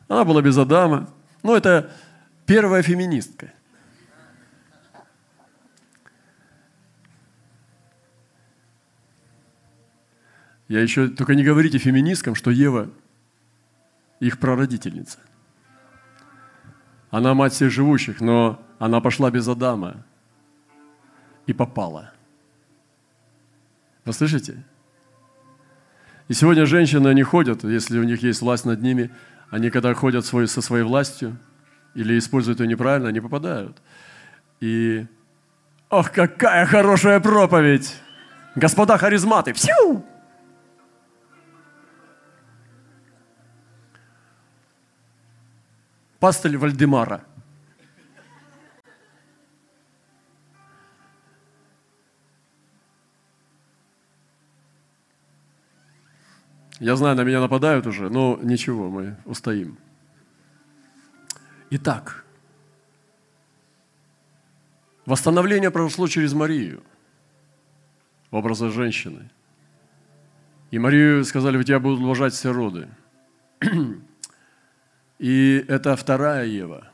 Она 0.08 0.24
была 0.24 0.40
без 0.40 0.56
Адама. 0.56 1.10
Ну, 1.42 1.56
это 1.56 1.90
первая 2.46 2.82
феминистка. 2.82 3.52
Я 10.68 10.80
еще, 10.80 11.08
только 11.08 11.34
не 11.34 11.44
говорите 11.44 11.78
феминисткам, 11.78 12.34
что 12.34 12.50
Ева 12.50 12.90
их 14.20 14.38
прародительница. 14.38 15.18
Она 17.10 17.34
мать 17.34 17.52
всех 17.52 17.70
живущих, 17.70 18.20
но 18.20 18.60
она 18.78 19.00
пошла 19.00 19.30
без 19.30 19.46
Адама 19.48 20.04
и 21.46 21.52
попала. 21.52 22.12
Вы 24.04 24.12
слышите? 24.12 24.64
И 26.28 26.34
сегодня 26.34 26.66
женщины, 26.66 27.08
они 27.08 27.22
ходят, 27.22 27.64
если 27.64 27.98
у 27.98 28.02
них 28.02 28.22
есть 28.22 28.40
власть 28.40 28.64
над 28.64 28.82
ними, 28.82 29.10
они 29.50 29.70
когда 29.70 29.94
ходят 29.94 30.26
свой, 30.26 30.48
со 30.48 30.60
своей 30.60 30.84
властью 30.84 31.36
или 31.94 32.18
используют 32.18 32.60
ее 32.60 32.66
неправильно, 32.66 33.08
они 33.08 33.20
попадают. 33.20 33.80
И, 34.60 35.06
ох, 35.88 36.10
какая 36.10 36.66
хорошая 36.66 37.20
проповедь! 37.20 37.94
Господа 38.56 38.98
харизматы, 38.98 39.52
всю! 39.52 40.04
Пастырь 46.26 46.58
Вальдемара. 46.58 47.24
Я 56.80 56.96
знаю, 56.96 57.14
на 57.14 57.20
меня 57.22 57.40
нападают 57.40 57.86
уже, 57.86 58.10
но 58.10 58.40
ничего, 58.42 58.90
мы 58.90 59.16
устоим. 59.24 59.78
Итак, 61.70 62.24
восстановление 65.04 65.70
произошло 65.70 66.08
через 66.08 66.32
Марию, 66.32 66.82
образа 68.32 68.70
женщины. 68.70 69.30
И 70.72 70.80
Марию 70.80 71.24
сказали, 71.24 71.56
у 71.56 71.62
тебя 71.62 71.78
будут 71.78 72.00
уважать 72.00 72.32
все 72.32 72.52
роды. 72.52 72.88
И 75.18 75.64
это 75.68 75.96
вторая 75.96 76.44
Ева. 76.44 76.88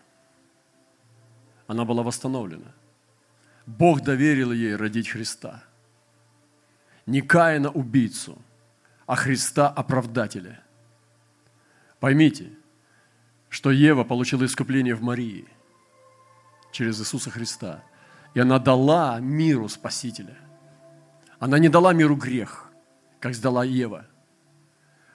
Она 1.66 1.84
была 1.84 2.02
восстановлена. 2.02 2.72
Бог 3.66 4.02
доверил 4.02 4.52
ей 4.52 4.76
родить 4.76 5.08
Христа. 5.08 5.62
Не 7.06 7.20
Каина 7.20 7.70
убийцу, 7.70 8.38
а 9.06 9.16
Христа 9.16 9.68
оправдателя. 9.68 10.62
Поймите, 11.98 12.50
что 13.48 13.70
Ева 13.70 14.04
получила 14.04 14.44
искупление 14.44 14.94
в 14.94 15.02
Марии 15.02 15.46
через 16.72 17.00
Иисуса 17.00 17.30
Христа. 17.30 17.82
И 18.34 18.40
она 18.40 18.58
дала 18.58 19.20
миру 19.20 19.68
Спасителя. 19.68 20.36
Она 21.38 21.58
не 21.58 21.68
дала 21.68 21.92
миру 21.92 22.16
грех, 22.16 22.70
как 23.20 23.34
сдала 23.34 23.64
Ева. 23.64 24.06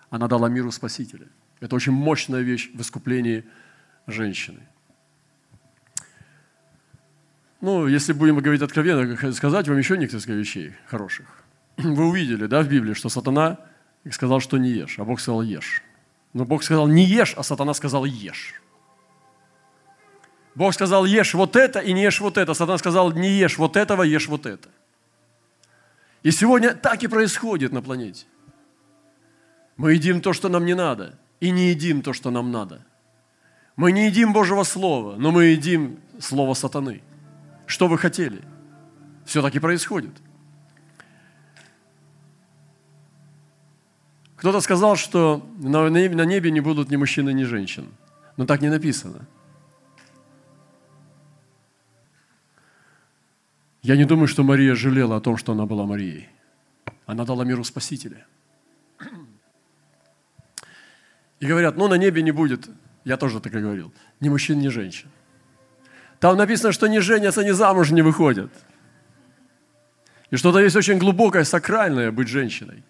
Она 0.09 0.27
дала 0.27 0.49
миру 0.49 0.71
Спасителя. 0.71 1.27
Это 1.59 1.75
очень 1.75 1.91
мощная 1.91 2.41
вещь 2.41 2.69
в 2.73 2.81
искуплении 2.81 3.45
женщины. 4.05 4.59
Ну, 7.61 7.87
если 7.87 8.13
будем 8.13 8.37
говорить 8.37 8.61
откровенно, 8.61 9.33
сказать 9.33 9.67
вам 9.67 9.77
еще 9.77 9.97
несколько 9.97 10.33
вещей 10.33 10.73
хороших. 10.85 11.43
Вы 11.77 12.07
увидели, 12.07 12.45
да, 12.45 12.61
в 12.61 12.67
Библии, 12.67 12.93
что 12.93 13.09
сатана 13.09 13.57
сказал, 14.11 14.39
что 14.39 14.57
не 14.57 14.69
ешь, 14.69 14.99
а 14.99 15.05
Бог 15.05 15.19
сказал 15.19 15.41
ешь. 15.41 15.81
Но 16.33 16.45
Бог 16.45 16.63
сказал 16.63 16.87
не 16.87 17.03
ешь, 17.03 17.33
а 17.35 17.41
сатана 17.41 17.73
сказал 17.73 18.05
ешь. 18.05 18.61
Бог 20.53 20.73
сказал 20.73 21.05
ешь 21.05 21.33
вот 21.33 21.55
это 21.55 21.79
и 21.79 21.93
не 21.93 22.03
ешь 22.03 22.19
вот 22.19 22.37
это. 22.37 22.53
Сатана 22.53 22.77
сказал 22.77 23.11
не 23.11 23.29
ешь 23.29 23.57
вот 23.57 23.75
этого, 23.75 24.03
ешь 24.03 24.27
вот 24.27 24.45
это. 24.45 24.69
И 26.21 26.31
сегодня 26.31 26.75
так 26.75 27.03
и 27.03 27.07
происходит 27.07 27.71
на 27.71 27.81
планете. 27.81 28.25
Мы 29.77 29.93
едим 29.93 30.21
то, 30.21 30.33
что 30.33 30.49
нам 30.49 30.65
не 30.65 30.75
надо– 30.75 31.17
и 31.39 31.51
не 31.51 31.69
едим 31.69 32.01
то, 32.01 32.13
что 32.13 32.31
нам 32.31 32.51
надо. 32.51 32.85
Мы 33.75 33.91
не 33.91 34.07
едим 34.07 34.33
Божьего 34.33 34.63
Слова, 34.63 35.15
но 35.17 35.31
мы 35.31 35.45
едим 35.45 35.99
Слово 36.19 36.55
сатаны. 36.55 37.01
Что 37.67 37.87
вы 37.87 37.97
хотели? 37.97 38.41
Все 39.25 39.41
таки 39.41 39.59
происходит. 39.59 40.11
Кто-то 44.35 44.61
сказал, 44.61 44.95
что 44.95 45.47
на 45.57 45.89
небе 45.89 46.51
не 46.51 46.59
будут 46.59 46.89
ни 46.89 46.95
мужчин, 46.95 47.27
ни 47.27 47.43
женщин. 47.43 47.87
Но 48.35 48.45
так 48.45 48.61
не 48.61 48.69
написано. 48.69 49.27
Я 53.83 53.95
не 53.95 54.05
думаю, 54.05 54.27
что 54.27 54.43
Мария 54.43 54.75
жалела 54.75 55.17
о 55.17 55.21
том, 55.21 55.37
что 55.37 55.51
она 55.51 55.65
была 55.65 55.85
Марией. 55.85 56.29
Она 57.05 57.25
дала 57.25 57.45
миру 57.45 57.63
Спасителя– 57.63 58.25
и 61.39 61.45
говорят, 61.45 61.77
ну 61.77 61.87
на 61.87 61.95
небе 61.95 62.21
не 62.21 62.31
будет, 62.31 62.69
я 63.03 63.17
тоже 63.17 63.39
так 63.39 63.53
и 63.53 63.59
говорил, 63.59 63.93
ни 64.19 64.29
мужчин, 64.29 64.59
ни 64.59 64.69
женщин. 64.69 65.09
Там 66.19 66.37
написано, 66.37 66.71
что 66.71 66.87
не 66.87 66.99
женятся, 66.99 67.43
ни 67.43 67.51
замуж 67.51 67.91
не 67.91 68.01
выходят. 68.01 68.51
И 70.31 70.35
что-то 70.35 70.59
есть 70.59 70.75
очень 70.75 70.97
глубокое, 70.97 71.43
сакральное 71.43 72.11
быть 72.11 72.27
женщиной. 72.27 72.83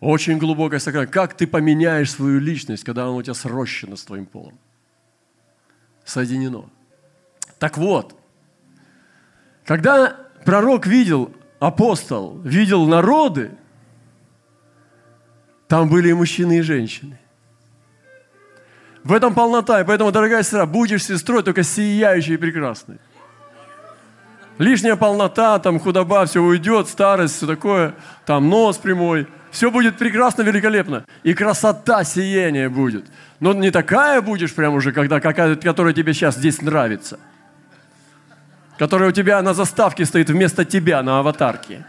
Очень 0.00 0.38
глубокое, 0.38 0.78
сакральное. 0.78 1.12
Как 1.12 1.34
ты 1.34 1.46
поменяешь 1.46 2.10
свою 2.10 2.40
личность, 2.40 2.84
когда 2.84 3.04
она 3.04 3.12
у 3.12 3.22
тебя 3.22 3.34
срощена 3.34 3.96
с 3.96 4.04
твоим 4.04 4.26
полом? 4.26 4.58
Соединено. 6.04 6.70
Так 7.58 7.78
вот, 7.78 8.18
когда 9.64 10.16
пророк 10.44 10.86
видел, 10.86 11.32
апостол, 11.58 12.40
видел 12.42 12.86
народы, 12.86 13.52
там 15.68 15.88
были 15.88 16.10
и 16.10 16.12
мужчины, 16.12 16.58
и 16.58 16.62
женщины. 16.62 17.18
В 19.06 19.12
этом 19.12 19.34
полнота. 19.34 19.80
И 19.80 19.84
поэтому, 19.84 20.10
дорогая 20.10 20.42
сестра, 20.42 20.66
будешь 20.66 21.04
сестрой 21.04 21.44
только 21.44 21.62
сияющей 21.62 22.34
и 22.34 22.36
прекрасной. 22.36 22.98
Лишняя 24.58 24.96
полнота, 24.96 25.60
там 25.60 25.78
худоба, 25.78 26.26
все 26.26 26.40
уйдет, 26.40 26.88
старость, 26.88 27.36
все 27.36 27.46
такое, 27.46 27.94
там 28.24 28.50
нос 28.50 28.78
прямой. 28.78 29.28
Все 29.52 29.70
будет 29.70 29.96
прекрасно, 29.96 30.42
великолепно. 30.42 31.04
И 31.22 31.34
красота, 31.34 32.02
сияние 32.02 32.68
будет. 32.68 33.04
Но 33.38 33.52
не 33.52 33.70
такая 33.70 34.20
будешь 34.20 34.52
прям 34.52 34.74
уже, 34.74 34.90
когда, 34.90 35.20
какая, 35.20 35.54
которая 35.54 35.94
тебе 35.94 36.12
сейчас 36.12 36.34
здесь 36.34 36.60
нравится. 36.60 37.20
Которая 38.76 39.10
у 39.10 39.12
тебя 39.12 39.40
на 39.40 39.54
заставке 39.54 40.04
стоит 40.04 40.30
вместо 40.30 40.64
тебя 40.64 41.00
на 41.04 41.20
аватарке. 41.20 41.86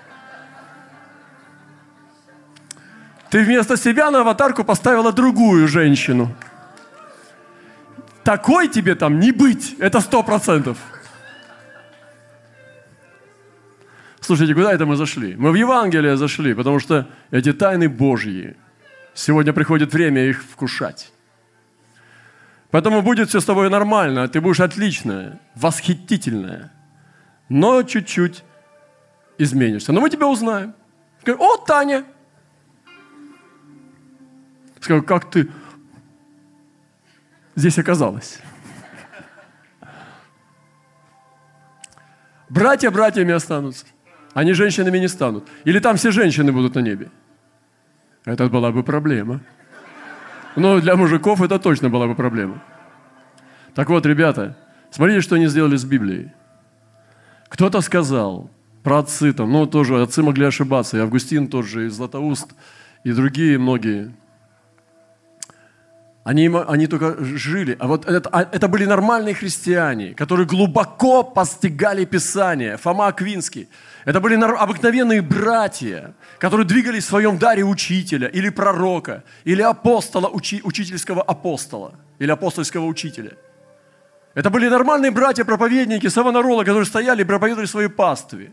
Ты 3.32 3.44
вместо 3.44 3.76
себя 3.76 4.12
на 4.12 4.20
аватарку 4.20 4.64
поставила 4.64 5.12
другую 5.12 5.68
женщину– 5.68 6.32
такой 8.28 8.68
тебе 8.68 8.96
там 8.96 9.22
не 9.22 9.32
быть, 9.32 9.76
это 9.80 10.02
сто 10.02 10.22
процентов. 10.22 10.78
Слушайте, 14.20 14.54
куда 14.54 14.74
это 14.74 14.86
мы 14.86 14.98
зашли? 14.98 15.38
Мы 15.38 15.52
в 15.52 15.56
Евангелие 15.56 16.18
зашли, 16.18 16.54
потому 16.54 16.80
что 16.80 17.08
эти 17.32 17.54
тайны 17.54 17.88
Божьи. 17.88 18.58
Сегодня 19.13 19.54
приходит 19.54 19.94
время 19.94 20.26
их 20.26 20.44
вкушать. 20.44 21.13
Поэтому 22.70 23.02
будет 23.02 23.30
все 23.30 23.40
с 23.40 23.46
тобой 23.46 23.70
нормально, 23.70 24.28
ты 24.28 24.42
будешь 24.42 24.60
отличная, 24.60 25.40
восхитительная, 25.56 26.74
но 27.48 27.82
чуть-чуть 27.84 28.44
изменишься. 29.38 29.94
Но 29.94 30.02
мы 30.02 30.10
тебя 30.10 30.28
узнаем. 30.28 30.74
Скажем, 31.22 31.40
о, 31.40 31.56
Таня! 31.66 32.04
Скажу, 34.82 35.02
как 35.02 35.32
ты? 35.32 35.48
Здесь 37.58 37.78
оказалось. 37.78 38.39
Братья 42.50 42.91
братьями 42.91 43.34
останутся. 43.34 43.86
Они 44.34 44.54
женщинами 44.54 45.00
не 45.00 45.10
станут. 45.10 45.50
Или 45.65 45.80
там 45.80 45.98
все 45.98 46.12
женщины 46.12 46.54
будут 46.54 46.76
на 46.76 46.80
небе. 46.80 47.10
Это 48.24 48.48
была 48.48 48.72
бы 48.72 48.84
проблема. 48.84 49.41
Но 50.56 50.80
для 50.80 50.96
мужиков 50.96 51.41
это 51.41 51.60
точно 51.60 51.89
была 51.89 52.08
бы 52.08 52.15
проблема. 52.15 52.63
Так 53.74 53.89
вот, 53.89 54.06
ребята, 54.06 54.58
смотрите, 54.91 55.22
что 55.22 55.36
они 55.36 55.48
сделали 55.48 55.76
с 55.76 55.84
Библией. 55.84 56.32
Кто-то 57.50 57.82
сказал 57.82 58.50
про 58.84 59.00
отцы 59.00 59.34
там, 59.34 59.52
ну 59.52 59.65
тоже 59.65 60.02
отцы 60.02 60.24
могли 60.24 60.46
ошибаться, 60.46 60.98
и 60.98 61.00
Августин 61.00 61.48
тот 61.48 61.65
же, 61.65 61.86
и 61.86 61.89
Златоуст, 61.89 62.54
и 63.04 63.12
другие 63.12 63.58
многие, 63.58 64.13
они, 66.28 66.52
они 66.68 66.88
только 66.88 67.16
жили. 67.24 67.78
А 67.80 67.88
вот 67.88 68.06
это, 68.06 68.30
а 68.34 68.42
это 68.42 68.68
были 68.68 68.84
нормальные 68.84 69.34
христиане, 69.34 70.13
которые 70.13 70.46
глубоко 70.46 71.24
постигали 71.24 72.04
Писание. 72.04 72.76
Фома 72.76 73.08
Аквинский. 73.08 73.70
Это 74.04 74.20
были 74.20 74.36
обыкновенные 74.36 75.22
братья, 75.22 76.16
которые 76.38 76.68
двигались 76.68 77.06
в 77.06 77.08
своем 77.08 77.38
даре 77.38 77.63
учителя 77.63 78.28
или 78.28 78.50
пророка, 78.50 79.24
или 79.46 79.62
апостола, 79.62 80.28
учи, 80.28 80.60
учительского 80.66 81.22
апостола, 81.22 81.94
или 82.20 82.30
апостольского 82.30 82.88
учителя. 82.88 83.32
Это 84.36 84.50
были 84.50 84.68
нормальные 84.68 85.12
братья-проповедники 85.12 86.10
Савонарола, 86.10 86.66
которые 86.66 86.86
стояли 86.86 87.22
и 87.22 87.26
проповедовали 87.26 87.68
свои 87.68 87.88
пастве. 87.88 88.52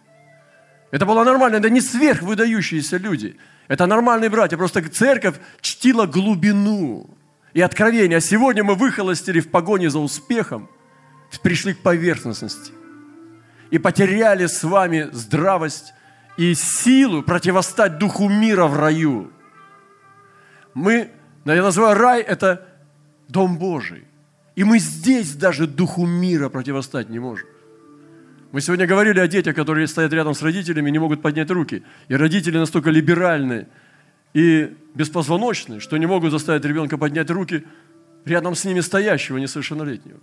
Это 0.93 1.07
было 1.07 1.25
нормально, 1.25 1.57
это 1.57 1.71
не 1.71 1.81
сверхвыдающиеся 1.81 2.99
люди. 2.99 3.37
Это 3.67 3.87
нормальные 3.87 4.31
братья, 4.31 4.57
просто 4.57 4.89
церковь 4.89 5.35
чтила 5.61 6.07
глубину 6.07 7.11
и 7.55 7.61
откровение. 7.61 8.19
А 8.19 8.21
сегодня 8.21 8.63
мы 8.63 8.75
выхолостили 8.75 9.41
в 9.41 9.51
погоне 9.51 9.89
за 9.89 10.01
успехом, 10.01 10.69
пришли 11.43 11.75
к 11.75 11.79
поверхностности 11.79 12.73
и 13.71 13.79
потеряли 13.79 14.47
с 14.47 14.63
вами 14.63 15.09
здравость 15.13 15.95
и 16.37 16.55
силу 16.55 17.23
противостать 17.23 17.99
духу 17.99 18.29
мира 18.29 18.67
в 18.67 18.77
раю. 18.79 19.33
Мы, 20.75 21.11
я 21.45 21.63
называю 21.63 21.97
рай, 21.97 22.23
это 22.23 22.69
дом 23.29 23.59
Божий. 23.59 24.05
И 24.55 24.63
мы 24.63 24.79
здесь 24.79 25.35
даже 25.35 25.67
духу 25.67 26.07
мира 26.07 26.49
противостать 26.49 27.09
не 27.09 27.19
можем. 27.19 27.49
Мы 28.53 28.61
сегодня 28.61 28.87
говорили 28.87 29.19
о 29.19 29.27
детях, 29.27 29.57
которые 29.57 29.89
стоят 29.89 30.13
рядом 30.13 30.35
с 30.35 30.43
родителями 30.43 30.89
и 30.89 30.93
не 30.93 31.01
могут 31.01 31.23
поднять 31.23 31.51
руки. 31.51 31.83
И 32.07 32.15
родители 32.15 32.57
настолько 32.57 32.91
либеральные, 32.91 33.67
и 34.35 34.77
беспозвоночные, 34.95 35.81
что 35.81 35.97
не 35.97 36.07
могут 36.07 36.33
заставить 36.33 36.65
ребенка 36.65 36.99
поднять 36.99 37.31
руки 37.31 37.65
рядом 38.25 38.55
с 38.55 38.65
ними 38.65 38.81
стоящего 38.81 39.39
несовершеннолетнего. 39.39 40.21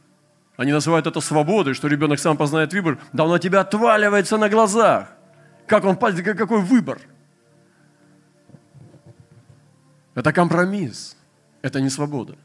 Они 0.58 0.72
называют 0.72 1.08
это 1.08 1.22
свободой, 1.22 1.74
что 1.74 1.88
ребенок 1.88 2.20
сам 2.20 2.38
познает 2.38 2.74
выбор. 2.74 3.00
Да 3.14 3.26
он 3.26 3.34
от 3.34 3.42
тебя 3.42 3.62
отваливается 3.62 4.38
на 4.38 4.50
глазах. 4.50 5.10
Как 5.66 5.86
он, 5.86 5.96
какой 5.96 6.62
выбор? 6.62 7.00
Это 10.14 10.34
компромисс. 10.34 11.18
Это 11.62 11.80
не 11.80 11.90
свобода. 11.90 12.38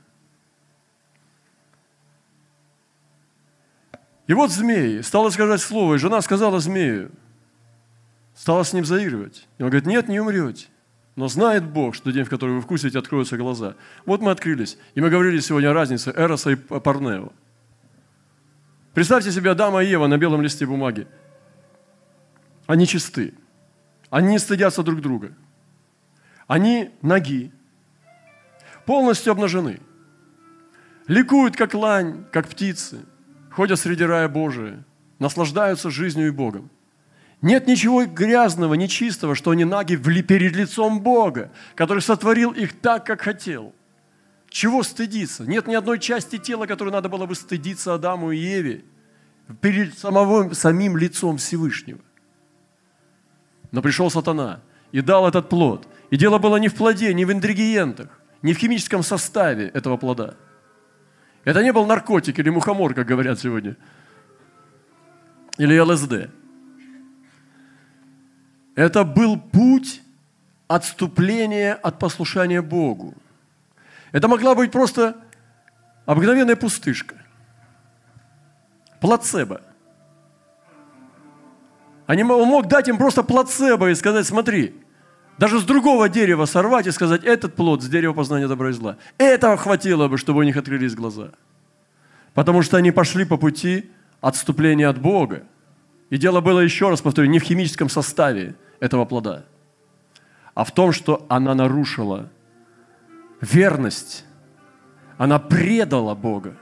И 4.27 4.35
вот 4.35 4.51
змей 4.51 5.03
стал 5.03 5.31
сказать 5.31 5.61
слово, 5.61 5.95
и 5.95 5.99
жена 5.99 6.21
сказала 6.21 6.61
змею, 6.61 7.11
стала 8.35 8.65
с 8.65 8.73
ним 8.73 8.85
заигрывать. 8.85 9.47
И 9.59 9.63
он 9.63 9.71
говорит, 9.71 9.87
нет, 9.87 10.09
не 10.09 10.21
умрете. 10.21 10.67
Но 11.17 11.29
знает 11.29 11.65
Бог, 11.65 11.95
что 11.95 12.13
день, 12.13 12.25
в 12.25 12.29
который 12.29 12.55
вы 12.55 12.61
вкусите, 12.61 12.99
откроются 12.99 13.39
глаза. 13.39 13.75
Вот 14.05 14.21
мы 14.21 14.31
открылись. 14.31 14.77
И 14.95 15.01
мы 15.01 15.09
говорили 15.09 15.41
сегодня 15.41 15.71
о 15.71 15.73
разнице 15.73 16.13
Эроса 16.15 16.51
и 16.51 16.57
Парнео. 16.57 17.33
Представьте 18.93 19.33
себе 19.33 19.51
Адама 19.51 19.83
и 19.83 19.89
Ева 19.89 20.07
на 20.07 20.19
белом 20.19 20.43
листе 20.43 20.67
бумаги. 20.67 21.07
Они 22.67 22.87
чисты. 22.87 23.33
Они 24.11 24.39
стыдятся 24.39 24.83
друг 24.83 25.01
друга. 25.01 25.33
Они 26.47 26.91
ноги. 27.01 27.51
Полностью 28.85 29.33
обнажены. 29.33 29.81
Ликуют, 31.09 31.57
как 31.57 31.73
лань, 31.73 32.27
как 32.31 32.47
птицы. 32.47 33.01
Ходят 33.51 33.81
среди 33.81 34.05
рая 34.05 34.29
Божия. 34.29 34.85
Наслаждаются 35.19 35.91
жизнью 35.91 36.29
и 36.29 36.31
Богом. 36.31 36.71
Нет 37.47 37.69
ничего 37.69 38.05
грязного, 38.07 38.75
нечистого, 38.75 39.37
что 39.37 39.53
они 39.53 39.65
наги 39.65 39.95
перед 39.95 40.57
лицом 40.57 41.01
Бога, 41.01 41.53
который 41.77 42.03
сотворил 42.03 42.51
их 42.51 42.73
так, 42.81 43.07
как 43.07 43.21
хотел. 43.21 43.73
Чего 44.49 44.83
стыдиться? 44.83 45.45
Нет 45.45 45.69
ни 45.69 45.77
одной 45.77 46.01
части 46.01 46.39
тела, 46.39 46.67
которой 46.67 46.91
надо 46.91 47.09
было 47.09 47.25
бы 47.25 47.37
стыдиться 47.37 47.95
Адаму 47.95 48.33
и 48.33 48.37
Еве 48.37 48.85
перед 49.61 49.97
самого, 49.97 50.55
самим 50.55 50.97
лицом 50.97 51.37
Всевышнего. 51.37 52.01
Но 53.71 53.81
пришел 53.81 54.11
сатана 54.11 54.61
и 54.91 55.01
дал 55.01 55.29
этот 55.29 55.49
плод. 55.49 55.87
И 56.11 56.17
дело 56.17 56.39
было 56.39 56.57
не 56.57 56.67
в 56.67 56.75
плоде, 56.75 57.15
не 57.15 57.25
в 57.25 57.31
ингредиентах, 57.31 58.09
не 58.43 58.55
в 58.55 58.59
химическом 58.59 59.05
составе 59.05 59.69
этого 59.69 59.97
плода. 59.97 60.35
Это 61.45 61.63
не 61.63 61.73
был 61.73 61.87
наркотик 61.87 62.41
или 62.41 62.51
мухомор, 62.51 62.93
как 62.93 63.07
говорят 63.07 63.39
сегодня, 63.39 63.77
или 65.59 65.79
ЛСД. 65.79 66.29
Это 68.77 69.05
был 69.05 69.39
путь 69.39 70.03
отступления 70.69 71.75
от 71.75 71.99
послушания 71.99 72.61
Богу. 72.61 73.15
Это 74.13 74.29
могла 74.29 74.55
быть 74.55 74.71
просто 74.71 75.17
обыкновенная 76.05 76.57
пустышка. 76.57 77.17
Плацебо. 79.01 79.63
Они, 82.07 82.23
он 82.23 82.49
мог 82.49 82.69
дать 82.69 82.89
им 82.89 82.99
просто 82.99 83.23
плацебо 83.23 83.91
и 83.91 83.95
сказать, 83.95 84.27
смотри, 84.27 84.75
даже 85.39 85.59
с 85.59 85.65
другого 85.65 86.09
дерева 86.09 86.45
сорвать 86.45 86.87
и 86.87 86.93
сказать, 86.93 87.25
этот 87.25 87.55
плод 87.57 87.83
с 87.83 87.89
дерева 87.89 88.13
познания 88.13 88.47
добра 88.47 88.69
и 88.69 88.73
зла. 88.73 88.97
Этого 89.17 89.57
хватило 89.57 90.07
бы, 90.09 90.19
чтобы 90.19 90.41
у 90.41 90.43
них 90.43 90.57
открылись 90.57 90.95
глаза. 90.95 91.31
Потому 92.35 92.63
что 92.63 92.77
они 92.77 92.93
пошли 92.93 93.25
по 93.25 93.39
пути 93.39 93.91
отступления 94.21 94.89
от 94.89 95.01
Бога. 95.01 95.45
И 96.11 96.19
дело 96.19 96.41
было, 96.43 96.61
еще 96.61 96.91
раз 96.91 97.01
повторю, 97.01 97.29
не 97.29 97.39
в 97.39 97.43
химическом 97.43 97.89
составе– 97.89 98.55
этого 98.81 99.05
плода, 99.05 99.45
а 100.55 100.65
в 100.65 100.73
том, 100.73 100.93
что 100.93 101.27
она 101.29 101.55
нарушила 101.55 102.29
верность. 103.41 104.25
Она 105.19 105.39
предала 105.39 106.15
Бога. 106.15 106.57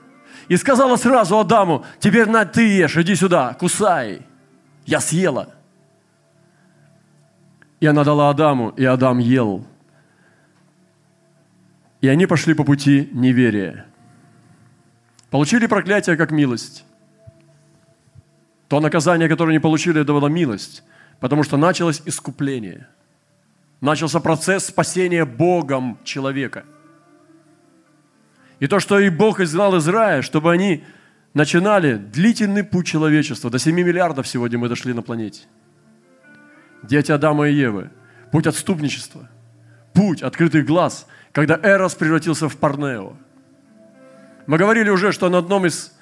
И 0.48 0.57
сказала 0.57 0.96
сразу 0.96 1.38
Адаму, 1.38 1.85
теперь 1.98 2.29
на 2.29 2.44
ты 2.44 2.77
ешь, 2.77 2.96
иди 2.96 3.14
сюда, 3.14 3.55
кусай. 3.55 4.22
Я 4.85 5.00
съела. 5.00 5.55
И 7.81 7.87
она 7.87 8.05
дала 8.05 8.31
Адаму, 8.31 8.70
и 8.70 8.85
Адам 8.85 9.18
ел. 9.18 9.66
И 12.00 12.09
они 12.09 12.27
пошли 12.27 12.55
по 12.55 12.64
пути 12.64 13.09
неверия. 13.12 13.87
Получили 15.31 15.66
проклятие 15.66 16.16
как 16.16 16.31
милость. 16.31 16.85
То 18.68 18.81
наказание, 18.81 19.29
которое 19.29 19.50
они 19.50 19.59
получили, 19.59 20.03
это 20.03 20.12
была 20.12 20.29
милость. 20.29 20.85
Потому 21.24 21.42
что 21.42 21.56
началось 21.56 22.02
искупление. 22.04 22.87
Начался 23.80 24.20
процесс 24.20 24.66
спасения 24.66 25.24
Богом 25.24 25.96
человека. 26.04 26.66
И 28.60 28.66
то, 28.66 28.78
что 28.78 28.98
и 28.98 29.08
Бог 29.08 29.40
изгнал 29.40 29.74
из 29.74 29.88
чтобы 30.26 30.52
они 30.52 30.84
начинали 31.32 31.94
длительный 31.94 32.62
путь 32.62 32.87
человечества. 32.87 33.48
До 33.48 33.58
7 33.58 33.74
миллиардов 33.74 34.28
сегодня 34.28 34.58
мы 34.58 34.68
дошли 34.68 34.92
на 34.92 35.00
планете. 35.00 35.44
Дети 36.82 37.10
Адама 37.10 37.48
и 37.48 37.54
Евы. 37.54 37.90
Путь 38.30 38.46
отступничества. 38.46 39.30
Путь 39.94 40.22
открытых 40.22 40.66
глаз, 40.66 41.06
когда 41.32 41.58
Эрос 41.62 41.94
превратился 41.94 42.50
в 42.50 42.56
Парнео. 42.58 43.14
Мы 44.46 44.58
говорили 44.58 44.90
уже, 44.90 45.10
что 45.10 45.30
на 45.30 45.38
одном 45.38 45.64
из 45.64 45.96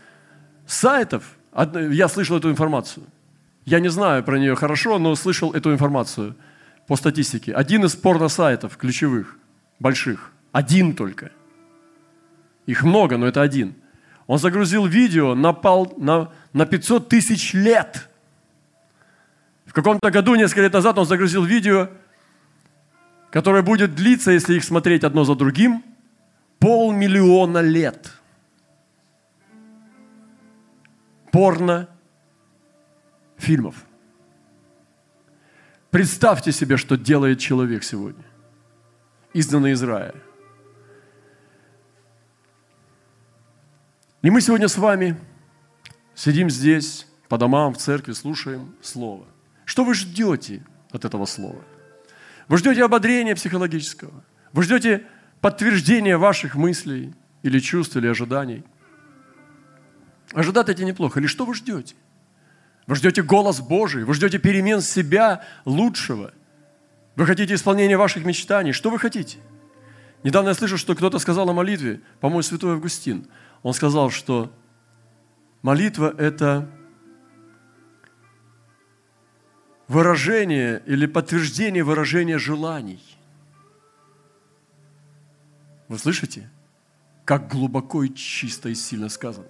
сайтов, 0.66 1.37
я 1.92 2.08
слышал 2.08 2.38
эту 2.38 2.50
информацию– 2.50 3.06
я 3.64 3.81
не 3.81 3.88
знаю 3.88 4.25
про 4.25 4.38
нее 4.38 4.57
хорошо, 4.57 4.98
но 4.98 5.14
слышал 5.14 5.53
эту 5.53 5.72
информацию 5.72 6.35
по 6.87 6.96
статистике. 6.96 7.53
Один 7.53 7.85
из 7.85 7.94
порно-сайтов 7.94 8.77
ключевых, 8.77 9.38
больших, 9.79 10.33
один 10.51 10.94
только. 10.94 11.31
Их 12.66 12.83
много, 12.83 13.16
но 13.16 13.27
это 13.27 13.42
один. 13.42 13.75
Он 14.27 14.38
загрузил 14.38 14.87
видео 14.87 15.35
на, 15.35 15.53
пол, 15.53 15.94
на, 15.96 16.33
на 16.53 16.66
500 16.66 17.09
тысяч 17.09 17.55
лет. 17.55 18.09
В 19.66 19.72
каком-то 19.72 20.11
году, 20.11 20.35
несколько 20.35 20.62
лет 20.62 20.72
назад, 20.72 20.98
он 20.98 21.07
загрузил 21.07 21.44
видео, 21.44 21.88
которое 23.31 23.62
будет 23.62 23.94
длиться, 23.94 24.31
если 24.31 24.55
их 24.55 24.64
смотреть 24.64 25.05
одно 25.05 25.25
за 25.25 25.35
другим, 25.35 25.83
полмиллиона 26.59 27.59
лет. 27.59 28.12
Порно 31.31 31.88
фильмов. 33.42 33.74
Представьте 35.90 36.52
себе, 36.52 36.76
что 36.76 36.96
делает 36.96 37.38
человек 37.38 37.85
сегодня, 37.85 38.24
изгнанный 39.35 39.72
из 39.72 39.83
рая. 39.83 40.14
И 44.22 44.31
мы 44.31 44.40
сегодня 44.40 44.68
с 44.68 44.78
вами 44.78 45.18
сидим 46.14 46.48
здесь, 46.48 47.07
по 47.28 47.37
домам, 47.37 47.74
в 47.74 47.78
церкви, 47.78 48.12
слушаем 48.12 48.74
Слово. 48.81 49.26
Что 49.64 49.85
вы 49.85 49.94
ждете 49.94 50.64
от 50.90 51.05
этого 51.05 51.26
Слова? 51.26 51.62
Вы 52.48 52.59
ждете 52.59 52.85
ободрения 52.85 53.35
психологического? 53.35 54.24
Вы 54.52 54.62
ждете 54.62 55.07
подтверждения 55.40 56.16
ваших 56.16 56.55
мыслей 56.55 57.14
или 57.42 57.59
чувств, 57.59 57.96
или 57.96 58.07
ожиданий? 58.07 58.64
Ожидать 60.33 60.68
это 60.68 60.85
неплохо. 60.85 61.20
Или 61.20 61.26
что 61.26 61.44
вы 61.44 61.55
ждете? 61.55 61.96
Вы 62.87 62.97
ждете 62.97 63.23
голос 63.23 63.61
Божий, 63.61 64.05
вы 64.05 64.14
ждете 64.14 64.38
перемен 64.38 64.81
себя 64.81 65.45
лучшего. 65.64 66.35
Вы 67.14 67.27
хотите 67.27 67.55
исполнения 67.55 67.97
ваших 67.97 68.25
мечтаний? 68.25 68.73
Что 68.73 68.90
вы 68.90 68.99
хотите? 68.99 69.38
Недавно 70.25 70.49
я 70.49 70.55
слышал, 70.55 70.79
что 70.79 70.95
кто-то 70.95 71.18
сказал 71.18 71.49
о 71.49 71.53
молитве, 71.53 72.01
по-моему, 72.21 72.42
святой 72.42 72.73
Августин. 72.73 73.27
Он 73.62 73.75
сказал, 73.75 74.11
что 74.11 74.53
молитва– 75.62 76.14
это 76.18 76.68
выражение 79.88 80.83
или 80.87 81.07
подтверждение 81.07 81.85
выражения 81.85 82.38
желаний. 82.38 83.03
Вы 85.88 85.99
слышите? 85.99 86.51
Как 87.25 87.49
глубоко 87.49 88.03
и 88.03 88.12
чисто 88.12 88.71
и 88.71 88.75
сильно 88.75 89.09
сказано. 89.09 89.47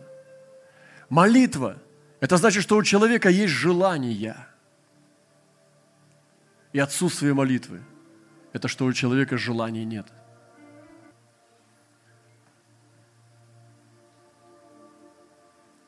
Молитва– 1.09 1.79
это 2.22 2.37
значит, 2.37 2.62
что 2.62 2.76
у 2.76 2.85
человека 2.85 3.28
есть 3.28 3.52
желание. 3.52 4.37
И 6.72 6.78
отсутствие 6.78 7.35
молитвы– 7.35 7.82
это 8.52 8.68
что 8.68 8.85
у 8.85 8.92
человека 8.92 9.37
желания 9.37 9.85
нет. 9.85 10.06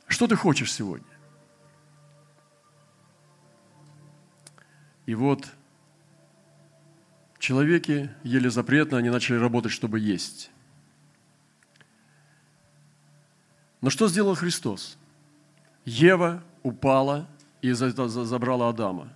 Что 0.08 0.26
ты 0.26 0.34
хочешь 0.34 0.72
сегодня? 0.72 1.06
И 5.06 5.14
вот 5.14 5.46
человеки 7.38 8.12
ели 8.24 8.48
запретно, 8.48 8.98
они 8.98 9.08
начали 9.08 9.36
работать, 9.36 9.70
чтобы 9.70 10.00
есть. 10.00 10.50
Но 13.80 13.88
что 13.88 14.08
сделал 14.08 14.34
Христос? 14.34 14.98
Ева 15.84 16.42
упала 16.62 17.28
и 17.60 17.72
забрала 17.72 18.68
Адама. 18.68 19.08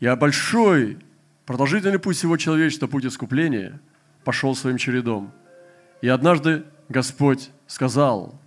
И 0.00 0.08
большой, 0.14 0.98
продолжительный 1.44 1.98
путь 1.98 2.16
всего 2.16 2.36
человечества, 2.36 2.86
путь 2.86 3.04
искупления, 3.04 3.80
пошел 4.24 4.54
своим 4.54 4.76
чередом. 4.78 5.32
И 6.00 6.08
однажды 6.08 6.64
Господь 6.88 7.50
сказал, 7.66 8.40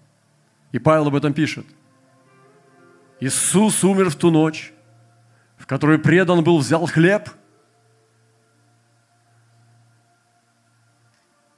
и 0.72 0.80
Павел 0.80 1.08
об 1.08 1.16
этом 1.16 1.34
пишет, 1.34 1.66
Иисус 3.20 3.84
умер 3.84 4.10
в 4.10 4.16
ту 4.16 4.32
ночь, 4.32 4.74
в 5.58 5.68
которую 5.68 6.02
предан 6.02 6.44
был, 6.44 6.58
взял 6.58 6.86
хлеб 6.88 7.30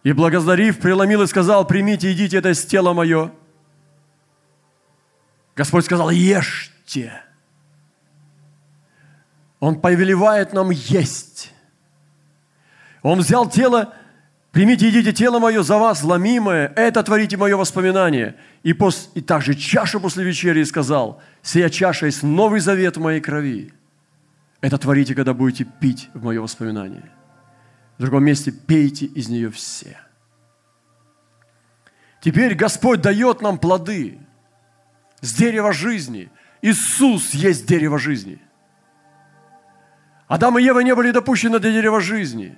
и, 0.03 0.11
благодарив, 0.11 0.79
преломил 0.79 1.21
и 1.21 1.27
сказал, 1.27 1.65
примите, 1.65 2.11
идите, 2.11 2.37
это 2.37 2.49
из 2.49 2.65
тела 2.65 2.93
мое. 2.93 3.31
Господь 5.55 5.85
сказал, 5.85 6.09
ешьте. 6.09 7.21
Он 9.59 9.79
повелевает 9.79 10.53
нам 10.53 10.71
есть. 10.71 11.53
Он 13.01 13.19
взял 13.19 13.49
тело, 13.49 13.93
примите, 14.51 14.89
идите, 14.89 15.13
тело 15.13 15.39
мое 15.39 15.63
за 15.63 15.77
вас, 15.77 16.03
ломимое, 16.03 16.73
это 16.75 17.03
творите 17.03 17.37
мое 17.37 17.55
воспоминание. 17.55 18.35
И, 18.63 18.73
пос, 18.73 19.11
и 19.13 19.21
также 19.21 19.53
чашу 19.53 19.99
после 19.99 20.23
вечери 20.23 20.63
сказал, 20.63 21.21
сия 21.41 21.69
чаша 21.69 22.07
есть 22.07 22.23
новый 22.23 22.59
завет 22.59 22.97
в 22.97 23.01
моей 23.01 23.21
крови. 23.21 23.73
Это 24.61 24.77
творите, 24.77 25.13
когда 25.13 25.33
будете 25.33 25.65
пить 25.65 26.09
в 26.13 26.23
мое 26.23 26.41
воспоминание. 26.41 27.11
В 27.97 28.01
другом 28.01 28.23
месте 28.23 28.51
пейте 28.51 29.05
из 29.05 29.27
нее 29.27 29.51
все. 29.51 29.97
Теперь 32.21 32.55
Господь 32.55 33.01
дает 33.01 33.41
нам 33.41 33.59
плоды 33.59 34.22
с 35.23 35.33
дерева 35.33 35.73
жизни. 35.73 36.29
Иисус 36.61 37.33
есть 37.33 37.65
дерево 37.65 37.97
жизни. 37.97 38.39
Адам 40.27 40.59
и 40.59 40.63
Ева 40.63 40.79
не 40.79 40.93
были 40.93 41.11
допущены 41.11 41.59
до 41.59 41.71
дерева 41.71 41.99
жизни. 41.99 42.57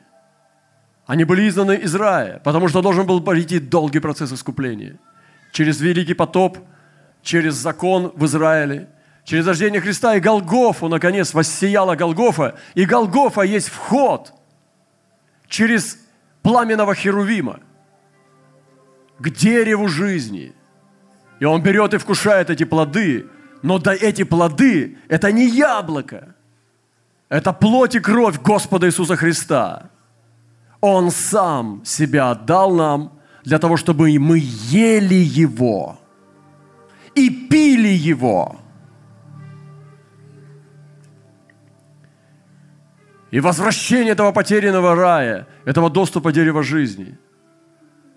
Они 1.05 1.23
были 1.23 1.47
изгнаны 1.47 1.75
из 1.75 1.95
рая, 1.95 2.39
потому 2.43 2.67
что 2.67 2.81
должен 2.81 3.05
был 3.05 3.21
пройти 3.21 3.59
долгий 3.59 3.99
процесс 3.99 4.33
искупления. 4.33 4.97
Через 5.51 5.79
великий 5.79 6.15
потоп, 6.15 6.57
через 7.21 7.53
закон 7.53 8.11
в 8.15 8.25
Израиле– 8.25 8.89
через 9.25 9.45
рождение 9.47 9.81
Христа 9.81 10.15
и 10.15 10.19
Голгофу, 10.19 10.87
наконец, 10.87 11.33
воссияла 11.33 11.95
Голгофа. 11.95 12.57
И 12.75 12.85
Голгофа 12.85 13.41
есть 13.41 13.67
вход 13.67 14.33
через 15.47 15.97
пламенного 16.41 16.95
Херувима 16.95 17.59
к 19.19 19.29
дереву 19.29 19.87
жизни. 19.87 20.53
И 21.39 21.45
он 21.45 21.61
берет 21.61 21.93
и 21.93 21.97
вкушает 21.97 22.49
эти 22.49 22.63
плоды, 22.63 23.27
но 23.61 23.79
да 23.79 23.93
эти 23.93 24.23
плоды– 24.23 24.97
это 25.09 25.31
не 25.31 25.47
яблоко, 25.47 26.35
это 27.29 27.53
плоть 27.53 27.95
и 27.95 27.99
кровь 27.99 28.41
Господа 28.41 28.87
Иисуса 28.87 29.15
Христа. 29.15 29.89
Он 30.81 31.11
сам 31.11 31.81
себя 31.83 32.31
отдал 32.31 32.75
нам 32.75 33.19
для 33.43 33.59
того, 33.59 33.77
чтобы 33.77 34.17
мы 34.19 34.39
ели 34.39 35.15
Его 35.15 35.99
и 37.15 37.29
пили 37.29 37.89
Его– 37.89 38.59
И 43.35 43.41
возвращение 43.41 44.13
этого 44.13 44.31
потерянного 44.31 44.95
рая, 44.95 45.45
этого 45.65 45.89
доступа 45.89 46.31
дерева 46.31 46.63
жизни, 46.63 47.17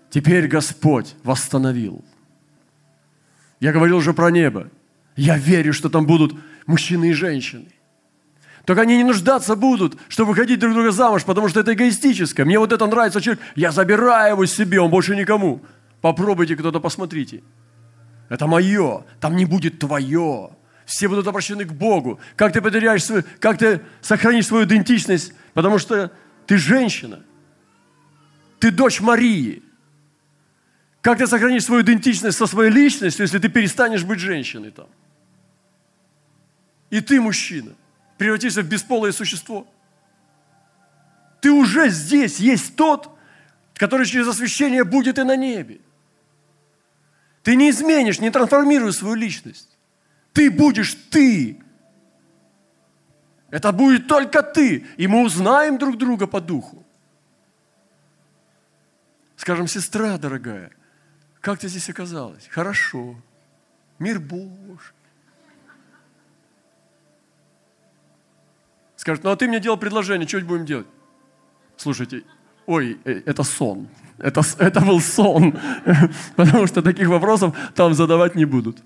теперь 0.09 0.47
Господь 0.47 1.13
восстановил. 1.23 2.05
Я 3.59 3.71
говорил 3.71 3.97
уже 3.97 4.13
про 4.13 4.31
небо. 4.31 4.69
Я 5.15 5.37
верю, 5.37 5.73
что 5.73 5.89
там 5.89 6.05
будут 6.05 6.33
мужчины 6.65 7.09
и 7.09 7.13
женщины. 7.13 7.67
Только 8.65 8.83
они 8.83 8.97
не 8.97 9.03
нуждаться 9.03 9.55
будут, 9.55 9.97
чтобы 10.09 10.29
выходить 10.29 10.59
друг 10.59 10.73
друга 10.73 10.91
замуж, 10.91 11.23
потому 11.23 11.49
что 11.49 11.59
это 11.59 11.73
эгоистическое. 11.73 12.45
Мне 12.45 12.59
вот 12.59 12.71
это 12.71 12.85
нравится 12.85 13.19
человек, 13.19 13.43
я 13.55 13.71
забираю 13.71 14.33
его 14.33 14.45
себе, 14.45 14.79
он 14.79 14.91
больше 14.91 15.15
никому. 15.15 15.61
Попробуйте 16.01 16.55
кто-то, 16.55 16.79
посмотрите. 16.79 17.41
Это 18.29 18.47
мое, 18.47 19.05
там 19.19 19.35
не 19.35 19.45
будет 19.45 19.79
твое 19.79 20.51
все 20.89 21.07
будут 21.07 21.27
обращены 21.27 21.65
к 21.65 21.71
Богу. 21.71 22.19
Как 22.35 22.51
ты 22.51 22.61
потеряешь 22.61 23.03
свою, 23.03 23.23
как 23.39 23.59
ты 23.59 23.81
сохранишь 24.01 24.47
свою 24.47 24.65
идентичность, 24.65 25.33
потому 25.53 25.77
что 25.77 26.11
ты 26.47 26.57
женщина, 26.57 27.19
ты 28.57 28.71
дочь 28.71 28.99
Марии. 28.99 29.61
Как 31.01 31.17
ты 31.17 31.27
сохранишь 31.27 31.63
свою 31.63 31.81
идентичность 31.81 32.37
со 32.37 32.45
своей 32.45 32.71
личностью, 32.71 33.23
если 33.23 33.39
ты 33.39 33.49
перестанешь 33.49 34.03
быть 34.03 34.19
женщиной 34.19 34.71
там? 34.71 34.87
И 36.89 37.01
ты, 37.01 37.21
мужчина, 37.21 37.73
превратишься 38.17 38.61
в 38.61 38.67
бесполое 38.67 39.11
существо. 39.11 39.67
Ты 41.41 41.51
уже 41.51 41.89
здесь 41.89 42.39
есть 42.39 42.75
тот, 42.75 43.15
который 43.75 44.05
через 44.05 44.27
освящение 44.27 44.83
будет 44.83 45.17
и 45.19 45.23
на 45.23 45.37
небе. 45.37 45.79
Ты 47.43 47.55
не 47.55 47.69
изменишь, 47.69 48.19
не 48.19 48.29
трансформируешь 48.29 48.95
свою 48.95 49.15
личность. 49.15 49.77
Ты 50.33 50.51
будешь 50.51 50.95
ты. 51.09 51.61
Это 53.49 53.71
будет 53.71 54.07
только 54.07 54.43
ты. 54.43 54.85
И 54.97 55.07
мы 55.07 55.23
узнаем 55.23 55.77
друг 55.77 55.97
друга 55.97 56.27
по 56.27 56.41
духу. 56.41 56.85
Скажем, 59.37 59.67
сестра 59.67 60.17
дорогая, 60.17 60.71
как 61.41 61.59
ты 61.59 61.67
здесь 61.67 61.89
оказалась? 61.89 62.47
Хорошо. 62.49 63.15
Мир 63.97 64.19
Божий. 64.19 64.93
Скажет, 68.95 69.23
ну 69.23 69.31
а 69.31 69.35
ты 69.35 69.47
мне 69.47 69.59
делал 69.59 69.77
предложение, 69.77 70.27
что 70.27 70.41
будем 70.41 70.65
делать? 70.65 70.87
Слушайте, 71.77 72.23
ой, 72.65 72.99
э, 73.05 73.21
это 73.25 73.43
сон. 73.43 73.87
Это, 74.17 74.41
это 74.57 74.81
был 74.81 74.99
сон. 74.99 75.57
Потому 76.35 76.67
что 76.67 76.81
таких 76.81 77.07
вопросов 77.07 77.55
там 77.75 77.93
задавать 77.93 78.35
не 78.35 78.43
будут. 78.43 78.83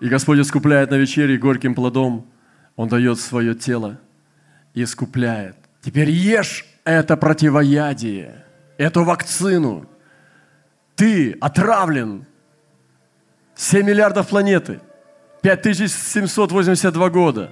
И 0.00 0.08
Господь 0.08 0.38
искупляет 0.38 0.90
на 0.90 0.96
вечере 0.96 1.36
горьким 1.36 1.74
плодом. 1.74 2.26
Он 2.76 2.88
дает 2.88 3.20
свое 3.20 3.54
тело 3.54 4.00
и 4.72 4.82
искупляет. 4.82 5.56
Теперь 5.82 6.10
ешь 6.10 6.64
это 6.84 7.16
противоядие, 7.16 8.44
эту 8.78 9.04
вакцину. 9.04 9.86
Ты 11.02 11.36
отравлен. 11.40 12.26
7 13.56 13.84
миллиардов 13.84 14.28
планеты. 14.28 14.80
5782 15.40 17.10
года. 17.10 17.50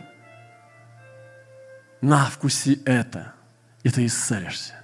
На, 2.01 2.27
вкуси 2.27 2.81
это, 2.85 3.33
и 3.83 3.91
ты 3.91 4.07
исцелишься. 4.07 4.75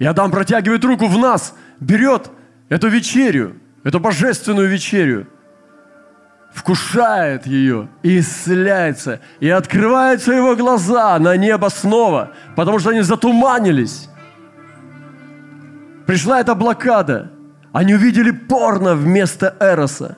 И 0.00 0.04
Адам 0.04 0.32
протягивает 0.32 0.84
руку 0.84 1.06
в 1.06 1.16
нас, 1.18 1.54
берет 1.78 2.32
эту 2.68 2.88
вечерю, 2.88 3.60
эту 3.84 4.00
божественную 4.00 4.68
вечерю– 4.68 5.28
вкушает 6.52 7.46
ее 7.46 7.88
и 8.02 8.18
исцеляется, 8.18 9.20
и 9.38 9.48
открываются 9.48 10.32
его 10.32 10.56
глаза 10.56 11.16
на 11.20 11.36
небо 11.36 11.68
снова, 11.68 12.32
потому 12.56 12.80
что 12.80 12.90
они 12.90 13.02
затуманились. 13.02 14.08
Пришла 16.06 16.40
эта 16.40 16.54
блокада. 16.54 17.35
Они 17.76 17.92
увидели 17.92 18.30
порно 18.30 18.94
вместо 18.94 19.54
Эроса. 19.60 20.16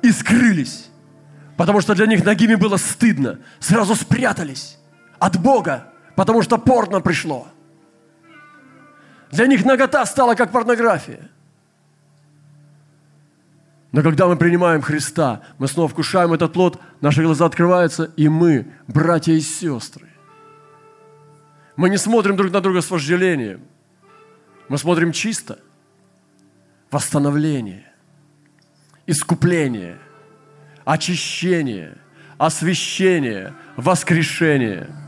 И 0.00 0.10
скрылись. 0.10 0.88
Потому 1.58 1.82
что 1.82 1.94
для 1.94 2.06
них 2.06 2.24
ногими 2.24 2.54
было 2.54 2.78
стыдно. 2.78 3.40
Сразу 3.60 3.94
спрятались. 3.94 4.78
от 5.18 5.38
Бога, 5.38 5.92
потому 6.16 6.40
что 6.40 6.56
порно 6.56 7.02
пришло. 7.02 7.46
Для 9.32 9.46
них 9.46 9.66
нагота 9.66 10.06
стала 10.06 10.34
как 10.34 10.50
порнография. 10.50 11.28
Но 13.92 14.02
когда 14.02 14.26
мы 14.26 14.36
принимаем 14.36 14.80
Христа, 14.80 15.42
мы 15.58 15.68
снова 15.68 15.88
вкушаем 15.88 16.32
этот 16.32 16.54
плод, 16.54 16.80
наши 17.02 17.22
глаза 17.22 17.44
открываются, 17.44 18.04
и 18.16 18.28
мы, 18.28 18.72
братья 18.86 19.34
и 19.34 19.40
сестры. 19.40 20.08
Мы 21.76 21.90
не 21.90 21.98
смотрим 21.98 22.34
друг 22.34 22.50
на 22.50 22.62
друга 22.62 22.80
с 22.80 22.90
вожделением. 22.90 23.73
Мы 24.68 24.78
смотрим 24.78 25.12
чисто. 25.12 25.58
Восстановление, 26.90 27.92
искупление, 29.06 29.98
очищение, 30.84 31.98
освящение, 32.38 33.54
воскрешение– 33.76 34.88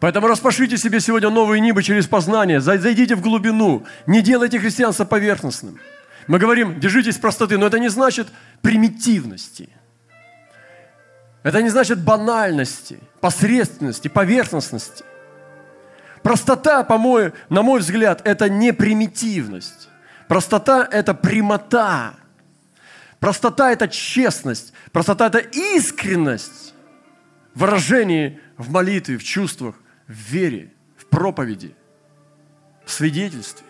Поэтому 0.00 0.28
распашите 0.28 0.78
себе 0.78 0.98
сегодня 0.98 1.28
новые 1.28 1.60
небо 1.60 1.82
через 1.82 2.06
познание, 2.06 2.60
зайдите 2.60 3.14
в 3.14 3.20
глубину, 3.20 3.86
не 4.06 4.22
делайте 4.22 4.58
христианство 4.58 5.04
поверхностным. 5.04 5.78
Мы 6.26 6.38
говорим, 6.38 6.80
держитесь 6.80 7.18
простоты, 7.18 7.58
но 7.58 7.66
это 7.66 7.78
не 7.78 7.90
значит 7.90 8.28
примитивности. 8.62 9.68
Это 11.42 11.62
не 11.62 11.68
значит 11.68 12.02
банальности, 12.02 12.98
посредственности, 13.20 14.08
поверхностности. 14.08 15.04
Простота, 16.22 16.84
по-моему, 16.84 17.34
на 17.48 17.62
мой 17.62 17.80
взгляд, 17.80 18.20
это 18.24 18.48
не 18.48 18.72
примитивность. 18.72 19.88
Простота– 20.28 20.86
это 20.90 21.14
прямота. 21.14 22.14
Простота– 23.18 23.70
это 23.72 23.88
честность. 23.88 24.72
Простота– 24.92 25.26
это 25.28 25.38
искренность 25.38 26.74
в 27.54 27.60
выражении, 27.60 28.40
в 28.56 28.70
молитве, 28.70 29.16
в 29.16 29.24
чувствах– 29.24 29.74
в 30.10 30.32
вере, 30.32 30.72
в 30.96 31.06
проповеди, 31.06 31.74
в 32.84 32.90
свидетельстве. 32.90 33.66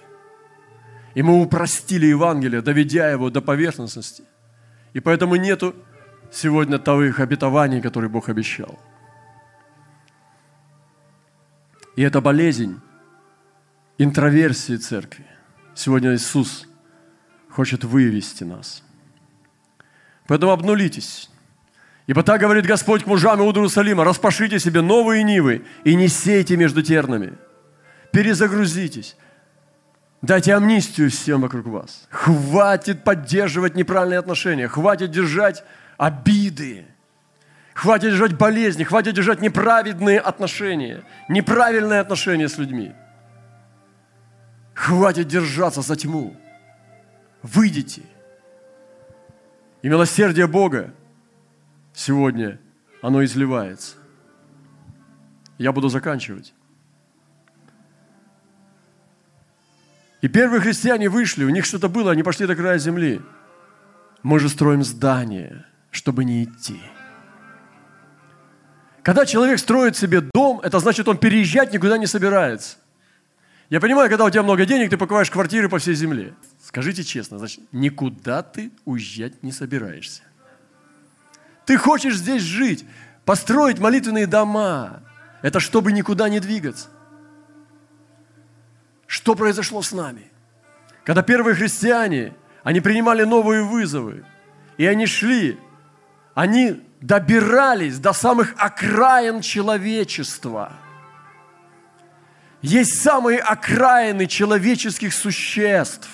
И 1.14 1.22
мы 1.22 1.42
упростили 1.42 2.06
Евангелие, 2.06 2.62
доведя 2.62 3.10
его 3.10 3.30
до 3.30 3.42
поверхностности. 3.42 4.24
И 4.94 5.00
поэтому 5.00 5.36
нету 5.36 5.74
сегодня 6.32 6.78
того 6.78 7.02
обетований, 7.18 7.82
которые 7.82 8.08
Бог 8.08 8.30
обещал. 8.30 8.78
И 12.00 12.02
это 12.02 12.22
болезнь 12.22 12.80
интроверсии 13.98 14.76
церкви. 14.76 15.26
Сегодня 15.74 16.14
Иисус 16.14 16.66
хочет 17.50 17.84
вывести 17.84 18.42
нас. 18.42 18.82
Поэтому 20.26 20.52
обнулитесь. 20.52 21.28
Ибо 22.06 22.22
так 22.22 22.40
говорит 22.40 22.64
Господь 22.64 23.04
к 23.04 23.06
мужам 23.06 23.42
Иерусалима, 23.42 24.02
распашите 24.02 24.58
себе 24.58 24.80
новые 24.80 25.22
нивы 25.24 25.66
и 25.84 25.94
не 25.94 26.08
сейте 26.08 26.56
между 26.56 26.80
тернами. 26.80 27.34
Перезагрузитесь. 28.12 29.14
Дайте 30.22 30.54
амнистию 30.54 31.10
всем 31.10 31.42
вокруг 31.42 31.66
вас. 31.66 32.08
Хватит 32.08 33.04
поддерживать 33.04 33.74
неправильные 33.74 34.20
отношения. 34.20 34.68
Хватит 34.68 35.10
держать 35.10 35.64
обиды. 35.98 36.86
Хватит 37.80 38.10
держать 38.10 38.36
болезни. 38.36 38.84
Хватит 38.84 39.14
держать 39.14 39.40
неправедные 39.40 40.20
отношения. 40.20 41.02
Неправильные 41.30 42.00
отношения 42.00 42.46
с 42.46 42.58
людьми. 42.58 42.92
Хватит 44.74 45.28
держаться 45.28 45.80
за 45.80 45.96
тьму. 45.96 46.36
Выйдите. 47.42 48.02
И 49.80 49.88
милосердие 49.88 50.46
Бога 50.46 50.92
сегодня 51.94 52.60
оно 53.00 53.24
изливается. 53.24 53.96
Я 55.56 55.72
буду 55.72 55.88
заканчивать. 55.88 56.52
И 60.20 60.28
первые 60.28 60.60
христиане 60.60 61.08
вышли, 61.08 61.44
у 61.44 61.48
них 61.48 61.64
что-то 61.64 61.88
было, 61.88 62.12
они 62.12 62.22
пошли 62.22 62.46
до 62.46 62.54
края 62.54 62.76
земли. 62.76 63.22
Мы 64.22 64.38
же 64.38 64.50
строим 64.50 64.84
здание, 64.84 65.64
чтобы 65.90 66.26
не 66.26 66.44
идти. 66.44 66.78
Когда 69.02 69.24
человек 69.24 69.58
строит 69.58 69.96
себе 69.96 70.20
дом, 70.20 70.60
это 70.60 70.78
значит, 70.78 71.08
он 71.08 71.16
переезжать 71.16 71.72
никуда 71.72 71.96
не 71.96 72.06
собирается. 72.06 72.76
Я 73.70 73.80
понимаю, 73.80 74.08
когда 74.10 74.24
у 74.24 74.30
тебя 74.30 74.42
много 74.42 74.66
денег, 74.66 74.90
ты 74.90 74.96
покупаешь 74.96 75.30
квартиры 75.30 75.68
по 75.68 75.78
всей 75.78 75.94
земле. 75.94 76.34
Скажите 76.62 77.04
честно, 77.04 77.38
значит, 77.38 77.60
никуда 77.72 78.42
ты 78.42 78.72
уезжать 78.84 79.42
не 79.42 79.52
собираешься. 79.52 80.22
Ты 81.66 81.76
хочешь 81.76 82.16
здесь 82.16 82.42
жить, 82.42 82.84
построить 83.24 83.78
молитвенные 83.78 84.26
дома. 84.26 85.02
Это 85.40 85.60
чтобы 85.60 85.92
никуда 85.92 86.28
не 86.28 86.40
двигаться. 86.40 86.88
Что 89.06 89.34
произошло 89.34 89.82
с 89.82 89.92
нами? 89.92 90.30
Когда 91.04 91.22
первые 91.22 91.54
христиане, 91.54 92.34
они 92.62 92.80
принимали 92.80 93.22
новые 93.22 93.62
вызовы, 93.62 94.24
и 94.76 94.86
они 94.86 95.06
шли, 95.06 95.58
они 96.34 96.82
добирались 97.00 97.98
до 97.98 98.12
самых 98.12 98.54
окраин 98.56 99.40
человечества. 99.40 100.72
Есть 102.62 103.00
самые 103.00 103.38
окраины 103.38 104.26
человеческих 104.26 105.14
существ. 105.14 106.08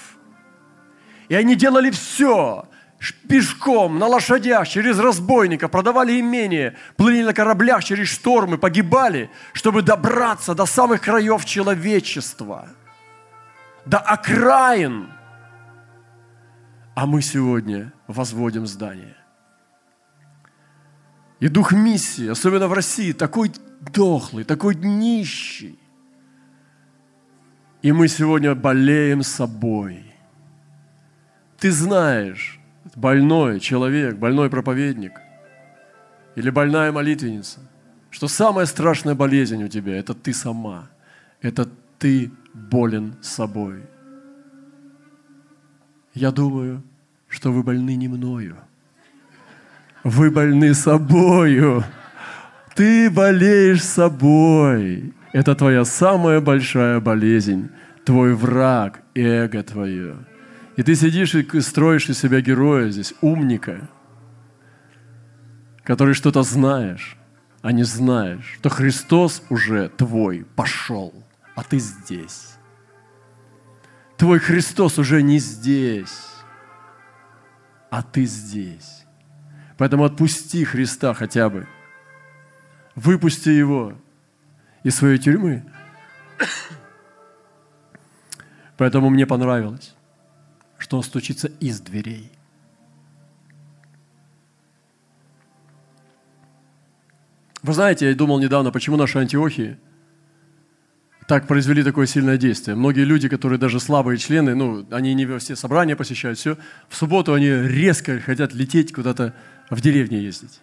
И 1.29 1.35
они 1.35 1.57
делали 1.57 1.91
все, 1.91 2.69
пешком, 3.29 3.99
на 3.99 4.07
лошадях, 4.07 4.69
через 4.69 4.99
разбойника, 4.99 5.69
продавали 5.69 6.21
имение, 6.21 6.77
плыли 6.97 7.25
на 7.25 7.35
кораблях 7.35 7.83
через 7.83 8.09
штормы, 8.09 8.59
погибали, 8.59 9.29
чтобы 9.53 9.83
добраться 9.83 10.55
до 10.55 10.67
самых 10.67 11.01
краев 11.01 11.45
человечества, 11.45 12.69
до 13.85 13.99
окраин. 13.99 15.13
А 16.95 17.07
мы 17.07 17.23
сегодня 17.23 17.93
возводим 18.07 18.67
здание. 18.69 19.16
И 21.41 21.49
дух 21.49 21.73
миссии, 21.73 22.29
особенно 22.29 22.67
в 22.67 22.73
России, 22.73 23.13
такой 23.13 23.53
дохлый, 23.93 24.45
такой 24.45 24.75
нищий. 24.75 25.79
И 27.83 27.93
мы 27.93 28.09
сегодня 28.09 28.55
болеем 28.55 29.23
собой. 29.23 30.03
Ты 31.59 31.71
знаешь, 31.71 32.59
больной 32.95 33.61
человек, 33.61 34.17
больной 34.17 34.49
проповедник 34.49 35.21
или 36.37 36.51
больная 36.51 36.91
молитвенница, 36.91 37.61
что 38.11 38.29
самая 38.29 38.67
страшная 38.67 39.15
болезнь 39.15 39.63
у 39.63 39.69
тебя– 39.69 39.97
это 39.99 40.15
ты 40.15 40.33
сама, 40.33 40.89
это 41.43 41.69
ты 41.99 42.31
болен 42.55 43.17
собой. 43.21 43.83
Я 46.15 46.31
думаю, 46.31 46.83
что 47.29 47.53
вы 47.53 47.63
больны 47.63 47.95
не 47.95 48.09
мною. 48.09 48.57
Вы 50.07 50.31
больны 50.31 50.73
собою. 50.75 51.85
Ты 52.77 53.11
болеешь 53.11 53.83
собой. 53.83 55.13
Это 55.33 55.55
твоя 55.55 55.85
самая 55.85 56.41
большая 56.41 57.01
болезнь, 57.01 57.71
твой 58.05 58.35
враг, 58.35 59.01
эго 59.15 59.63
твое– 59.63 60.17
и 60.77 60.83
ты 60.83 60.95
сидишь 60.95 61.35
и 61.35 61.61
строишь 61.61 62.09
из 62.11 62.19
себя 62.19 62.41
героя 62.43 62.91
здесь, 62.91 63.15
умника, 63.23 63.89
который 65.83 66.15
что-то 66.15 66.43
знаешь, 66.43 67.17
а 67.63 67.73
не 67.73 67.83
знаешь, 67.83 68.59
что 68.61 68.69
Христос 68.69 69.43
уже 69.49 69.89
твой 69.89 70.45
пошел, 70.55 71.15
а 71.55 71.63
ты 71.63 71.79
здесь. 71.79 72.57
Твой 74.19 74.39
Христос 74.39 74.99
уже 74.99 75.23
не 75.23 75.39
здесь, 75.39 76.29
а 77.91 78.03
ты 78.03 78.27
здесь. 78.27 79.06
Поэтому 79.77 80.05
отпусти 80.05 80.65
Христа 80.65 81.15
хотя 81.15 81.51
бы. 81.51 81.67
Выпусти 82.95 83.51
Его 83.51 83.93
из 84.83 84.97
своей 84.97 85.19
тюрьмы. 85.19 85.65
Поэтому 88.77 89.11
мне 89.11 89.27
понравилось 89.27 89.97
что 90.79 90.97
он 90.97 91.03
стучится 91.03 91.49
из 91.61 91.81
дверей. 91.81 92.31
Вы 97.63 97.73
знаете, 97.73 98.09
я 98.09 98.15
думал 98.15 98.39
недавно, 98.39 98.71
почему 98.71 98.97
наши 98.97 99.19
антиохии 99.19 99.79
так 101.27 101.47
произвели 101.47 101.83
такое 101.83 102.07
сильное 102.07 102.39
действие. 102.39 102.77
Многие 102.77 103.05
люди, 103.05 103.29
которые 103.29 103.59
даже 103.59 103.81
слабые 103.81 104.19
члены, 104.19 104.55
ну, 104.55 104.87
они 104.91 105.15
не 105.15 105.27
все 105.39 105.57
собрания 105.57 105.97
посещают, 105.97 106.39
все, 106.39 106.57
в 106.89 106.97
субботу 106.97 107.35
они 107.35 107.49
резко 107.49 108.21
хотят 108.21 108.55
лететь 108.55 108.93
куда-то 108.93 109.35
в 109.71 109.81
деревне 109.81 110.23
ездить. 110.23 110.61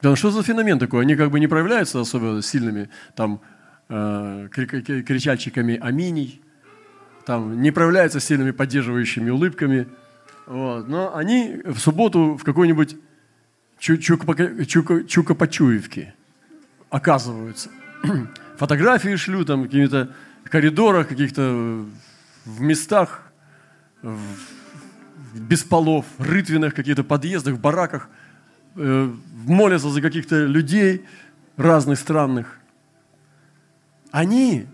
Да, 0.00 0.16
что 0.16 0.30
за 0.30 0.42
феномен 0.42 0.78
такой? 0.78 1.02
Они 1.02 1.16
как 1.16 1.30
бы 1.30 1.40
не 1.40 1.46
проявляются 1.46 2.00
особо 2.00 2.40
сильными 2.42 2.88
там 3.14 3.40
э, 3.88 4.48
кричальчиками 4.50 5.76
«Аминей», 5.76 6.40
там 7.26 7.60
не 7.60 7.72
проявляются 7.72 8.20
сильными 8.20 8.52
поддерживающими 8.52 9.30
улыбками, 9.30 9.88
вот, 10.46 10.88
но 10.88 11.16
они 11.16 11.60
в 11.64 11.78
субботу 11.78 12.36
в 12.36 12.44
какой-нибудь 12.44 12.96
Чукопочуевке 13.78 16.14
оказываются. 16.88 17.70
Фотографии 18.58 19.16
шлю 19.16 19.44
там 19.44 19.64
какими-то 19.64 20.14
коридорах, 20.44 21.08
каких-то 21.08 21.84
в 22.44 22.60
местах, 22.60 23.30
в, 24.02 24.18
без 25.34 25.62
полов, 25.62 26.06
рытвинах, 26.18 26.74
каких-то 26.74 27.04
подъездах, 27.04 27.54
в 27.54 27.60
бараках, 27.60 28.08
э, 28.76 29.12
молятся 29.46 29.90
за 29.90 30.00
каких-то 30.00 30.46
людей 30.46 31.04
разных 31.56 31.98
странных. 31.98 32.58
Они 34.10 34.66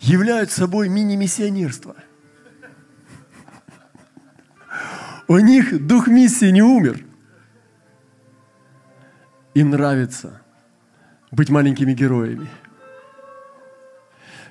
являют 0.00 0.50
собой 0.50 0.88
мини-миссионерство. 0.88 1.94
У 5.28 5.38
них 5.38 5.86
дух 5.86 6.08
миссии 6.08 6.50
не 6.50 6.62
умер. 6.62 7.04
Им 9.54 9.70
нравится 9.70 10.40
быть 11.30 11.50
маленькими 11.50 11.92
героями. 11.92 12.48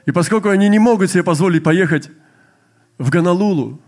И 0.06 0.12
поскольку 0.12 0.50
они 0.50 0.70
не 0.70 0.80
могут 0.80 1.12
себе 1.12 1.24
позволить 1.24 1.64
поехать 1.64 2.10
в 2.98 3.10
Ганалулу, 3.10 3.82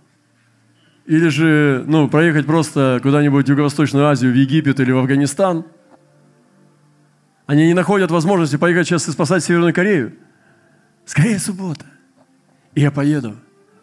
или 1.06 1.30
же 1.30 1.84
ну, 1.88 2.08
проехать 2.08 2.46
просто 2.46 3.00
куда-нибудь 3.02 3.46
в 3.46 3.50
Юго-Восточную 3.50 4.06
Азию, 4.06 4.32
в 4.32 4.36
Египет 4.36 4.80
или 4.80 4.92
в 4.92 4.98
Афганистан, 5.00 5.66
они 7.48 7.68
не 7.68 7.74
находят 7.74 8.12
возможности 8.12 8.56
поехать 8.56 8.88
сейчас 8.88 9.08
и 9.08 9.12
спасать 9.12 9.44
Северную 9.44 9.74
Корею. 9.74 10.14
Скорее 11.06 11.40
суббота. 11.40 11.86
И 12.76 12.82
я 12.82 12.92
поеду 12.92 13.36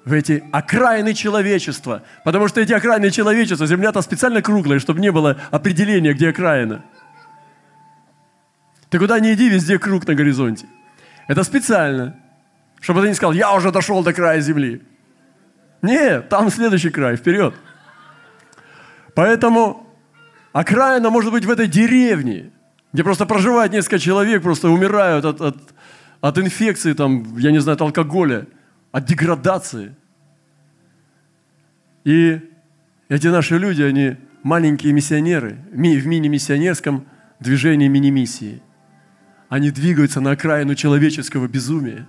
в 0.05 0.13
эти 0.13 0.43
окраины 0.53 1.13
человечества. 1.13 2.03
Потому 2.25 2.49
что 2.49 2.61
эти 2.61 2.73
окраины 2.73 3.11
человечества, 3.11 3.67
земля-то 3.67 4.01
специально 4.01 4.41
круглая, 4.41 4.79
чтобы 4.79 5.01
не 5.01 5.13
было 5.13 5.37
определения, 5.51 6.15
где 6.15 6.31
окраина. 6.31 6.85
Ты 8.91 8.99
куда 8.99 9.21
ни 9.21 9.33
иди, 9.35 9.49
везде 9.49 9.79
круг 9.79 10.07
на 10.07 10.15
горизонте. 10.15 10.67
Это 11.27 11.43
специально, 11.45 12.17
чтобы 12.81 13.03
ты 13.03 13.09
не 13.09 13.15
сказал, 13.15 13.33
я 13.33 13.55
уже 13.55 13.71
дошел 13.71 14.03
до 14.03 14.13
края 14.13 14.41
земли. 14.41 14.83
Нет, 15.83 16.29
там 16.29 16.51
следующий 16.51 16.91
край, 16.91 17.17
вперед. 17.17 17.55
Поэтому 19.15 19.87
окраина 20.53 21.11
может 21.11 21.33
быть 21.33 21.45
в 21.45 21.51
этой 21.51 21.67
деревне, 21.67 22.51
где 22.93 23.05
просто 23.05 23.27
проживает 23.27 23.73
несколько 23.73 23.99
человек, 23.99 24.43
просто 24.43 24.71
умирают 24.71 25.25
от, 25.25 25.41
от, 25.41 25.57
от 26.21 26.39
инфекции, 26.39 26.95
там, 26.95 27.37
я 27.37 27.51
не 27.51 27.59
знаю, 27.59 27.75
от 27.75 27.83
алкоголя, 27.83 28.47
от 28.91 29.05
деградации. 29.05 29.95
И 32.05 32.41
эти 33.09 33.27
наши 33.27 33.59
люди, 33.59 33.83
они 33.83 34.17
маленькие 34.43 34.93
миссионеры 34.95 35.59
в 35.71 35.77
мини-миссионерском 35.77 37.07
движении 37.39 37.89
мини-миссии. 37.89 38.63
Они 39.49 39.71
двигаются 39.71 40.21
на 40.21 40.33
окраину 40.33 40.75
человеческого 40.75 41.49
безумия, 41.49 42.07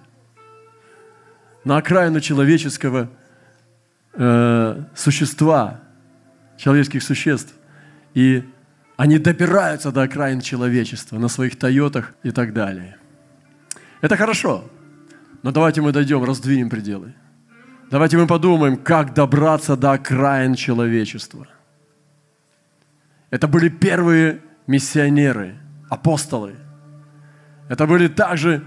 на 1.64 1.78
окраину 1.78 2.20
человеческого 2.20 3.10
э, 4.14 4.84
существа, 4.96 5.80
человеческих 6.58 7.04
существ. 7.04 7.54
И 8.14 8.44
они 8.98 9.18
добираются 9.18 9.92
до 9.92 10.02
окраин 10.02 10.42
человечества 10.42 11.18
на 11.18 11.30
своих 11.30 11.58
Тойотах 11.58 12.14
и 12.24 12.32
так 12.32 12.54
далее. 12.54 12.98
Это 14.02 14.18
хорошо, 14.18 14.70
но 15.44 15.52
давайте 15.52 15.82
мы 15.82 15.92
дойдем, 15.92 16.24
раздвинем 16.24 16.70
пределы. 16.70 17.14
Давайте 17.90 18.18
мы 18.18 18.28
подумаем, 18.28 18.78
как 18.78 19.14
добраться 19.14 19.76
до 19.76 19.94
окраин 19.94 20.56
человечества. 20.56 21.48
Это 23.30 23.48
были 23.48 23.70
первые 23.70 24.42
миссионеры, 24.68 25.58
апостолы. 25.90 26.56
Это 27.70 27.88
были 27.88 28.10
также 28.10 28.64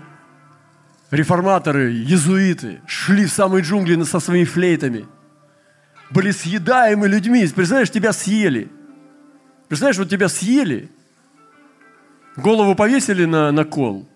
реформаторы, 1.10 1.90
езуиты, 1.90 2.80
шли 2.86 3.26
в 3.26 3.30
самые 3.30 3.62
джунгли 3.62 4.02
со 4.04 4.20
своими 4.20 4.44
флейтами– 4.44 5.06
были 6.12 6.30
съедаемы 6.30 7.08
людьми. 7.08 7.40
Представляешь, 7.48 7.90
тебя 7.90 8.12
съели. 8.12 8.70
Представляешь, 9.68 9.98
вот 9.98 10.10
тебя 10.10 10.28
съели, 10.28 10.90
голову 12.36 12.74
повесили 12.74 13.24
на, 13.24 13.50
на 13.52 13.64
кол, 13.64 14.06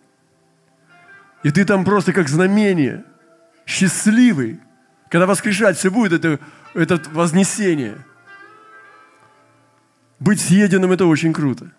и 1.42 1.50
ты 1.50 1.64
там 1.64 1.84
просто 1.84 2.12
как 2.12 2.28
знамение, 2.28 3.04
счастливый, 3.64 4.60
когда 5.08 5.26
воскрешать 5.26 5.78
все 5.78 5.90
будет, 5.90 6.12
это, 6.12 6.40
это 6.74 7.00
вознесение. 7.10 7.96
Быть 10.18 10.42
съеденным– 10.42 10.92
это 10.92 11.06
очень 11.06 11.32
круто. 11.32 11.72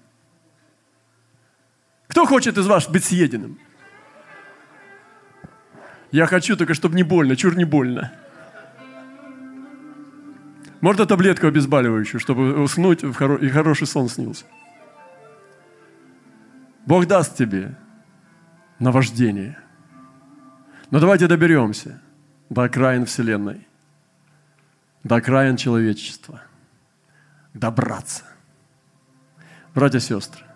Кто 2.17 2.25
хочет 2.25 2.57
из 2.57 2.65
вас 2.65 2.89
быть 2.89 3.05
съеденным? 3.05 3.59
Я 6.11 6.25
хочу 6.25 6.57
только, 6.57 6.73
чтобы 6.73 6.95
не 6.95 7.03
больно, 7.03 7.35
чур 7.35 7.55
не 7.55 7.63
больно. 7.63 8.11
Можно 10.81 11.05
таблетку 11.05 11.45
обезболивающую, 11.45 12.19
чтобы 12.19 12.59
уснуть 12.59 13.03
и 13.03 13.49
хороший 13.49 13.85
сон 13.85 14.09
снился. 14.09 14.45
Бог 16.87 17.05
даст 17.05 17.37
тебе 17.37 17.77
наваждение. 18.79 19.59
Но 20.89 20.99
давайте 20.99 21.27
доберемся 21.27 22.01
до 22.49 22.63
окраин 22.63 23.05
Вселенной, 23.05 23.67
до 25.03 25.17
окраин 25.17 25.55
человечества. 25.55 26.41
Добраться. 27.53 28.23
Братья 29.75 29.99
и 29.99 30.01
сестры, 30.01 30.46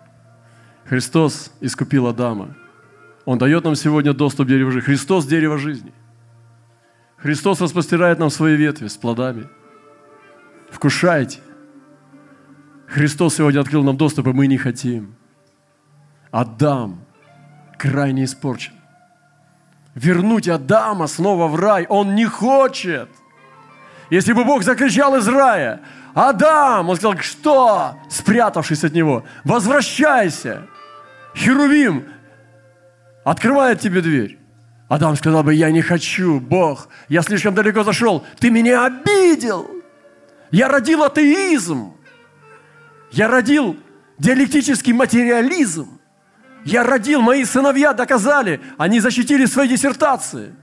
Христос 0.84 1.52
искупил 1.60 2.06
Адама. 2.06 2.56
Он 3.24 3.38
дает 3.38 3.64
нам 3.64 3.76
сегодня 3.76 4.12
доступ 4.12 4.46
к 4.46 4.48
дереву 4.48 4.70
жизни. 4.70 4.86
Христос– 4.86 5.26
дерево 5.26 5.58
жизни. 5.58 5.92
Христос 7.16 7.60
распростирает 7.60 8.18
нам 8.18 8.30
свои 8.30 8.56
ветви 8.56 8.88
с 8.88 8.96
плодами– 8.96 9.48
Вкушайте. 10.72 11.38
Христос 12.88 13.36
сегодня 13.36 13.60
открыл 13.60 13.84
нам 13.84 13.96
доступ, 13.96 14.26
и 14.26 14.32
мы 14.32 14.46
не 14.46 14.56
хотим. 14.56 15.14
Адам 16.30 17.04
крайне 17.78 18.24
испорчен. 18.24 18.72
Вернуть 19.94 20.48
Адама 20.48 21.06
снова 21.06 21.46
в 21.48 21.56
рай 21.56 21.86
он 21.88 22.14
не 22.14 22.24
хочет. 22.24 23.08
Если 24.08 24.32
бы 24.32 24.44
Бог 24.44 24.62
закричал 24.62 25.14
из 25.16 25.28
рая, 25.28 25.80
Адам, 26.14 26.88
он 26.88 26.96
сказал, 26.96 27.18
что? 27.18 27.98
Спрятавшись 28.08 28.84
от 28.84 28.92
него, 28.92 29.24
возвращайся. 29.44 30.66
Херувим 31.34 32.04
открывает 33.24 33.80
тебе 33.80 34.00
дверь. 34.00 34.38
Адам 34.88 35.16
сказал 35.16 35.42
бы, 35.42 35.54
я 35.54 35.70
не 35.70 35.80
хочу, 35.80 36.38
Бог, 36.38 36.88
я 37.08 37.22
слишком 37.22 37.54
далеко 37.54 37.82
зашел, 37.82 38.26
ты 38.38 38.50
меня 38.50 38.84
обидел. 38.84 39.70
Я 40.50 40.68
родил 40.68 41.02
атеизм. 41.02 41.94
Я 43.10 43.28
родил 43.28 43.76
диалектический 44.18 44.92
материализм. 44.92 45.98
Я 46.64 46.84
родил, 46.84 47.22
мои 47.22 47.44
сыновья 47.44 47.92
доказали, 47.92 48.60
они 48.76 49.00
защитили 49.00 49.46
свои 49.46 49.68
диссертации. 49.68 50.54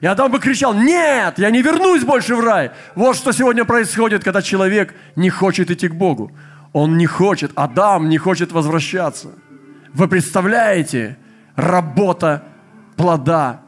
И 0.00 0.06
Адам 0.06 0.30
бы 0.30 0.38
кричал, 0.38 0.74
нет, 0.74 1.38
я 1.38 1.50
не 1.50 1.60
вернусь 1.62 2.04
больше 2.04 2.34
в 2.34 2.40
рай. 2.40 2.70
Вот 2.94 3.16
что 3.16 3.32
сегодня 3.32 3.64
происходит, 3.64 4.24
когда 4.24 4.42
человек 4.42 4.94
не 5.14 5.28
хочет 5.28 5.70
идти 5.70 5.88
к 5.88 5.94
Богу. 5.94 6.32
Он 6.72 6.96
не 6.96 7.06
хочет, 7.06 7.52
Адам 7.54 8.08
не 8.08 8.18
хочет 8.18 8.52
возвращаться. 8.52 9.32
Вы 9.94 10.08
представляете, 10.08 11.18
работа 11.56 12.44
плода 12.96 13.62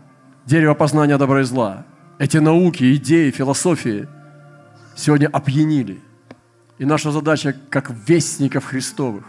дерева 0.46 0.74
познания 0.74 1.18
добра 1.18 1.40
и 1.40 1.44
зла. 1.44 1.86
Эти 2.18 2.38
науки, 2.38 2.94
идеи, 2.96 3.30
философии– 3.30 4.08
сегодня 4.94 5.28
опьянили. 5.28 6.00
И 6.78 6.84
наша 6.84 7.10
задача, 7.10 7.54
как 7.70 7.90
вестников 7.90 8.64
Христовых, 8.64 9.24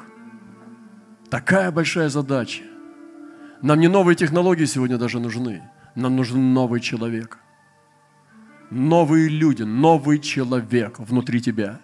такая 1.29 1.71
большая 1.71 2.09
задача. 2.09 2.63
Нам 3.61 3.79
не 3.79 3.87
новые 3.87 4.15
технологии 4.15 4.65
сегодня 4.65 4.97
даже 4.97 5.19
нужны. 5.19 5.63
Нам 5.95 6.15
нужен 6.15 6.53
новый 6.53 6.81
человек. 6.81 7.39
Новые 8.69 9.29
люди, 9.29 9.63
новый 9.63 10.19
человек 10.19 10.99
внутри 10.99 11.41
тебя. 11.41 11.79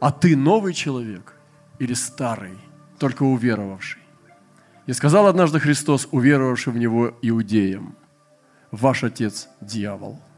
А 0.00 0.10
ты 0.10 0.36
новый 0.36 0.74
человек 0.74 1.34
или 1.78 1.94
старый, 1.94 2.58
только 3.02 3.24
уверовавший? 3.24 4.00
И 4.86 4.92
сказал 4.94 5.26
однажды 5.26 5.60
Христос, 5.60 6.08
уверовавший 6.10 6.72
в 6.72 6.76
Него 6.78 7.12
иудеям, 7.22 7.96
ваш 8.70 9.04
отец– 9.04 9.48
дьявол– 9.60 10.18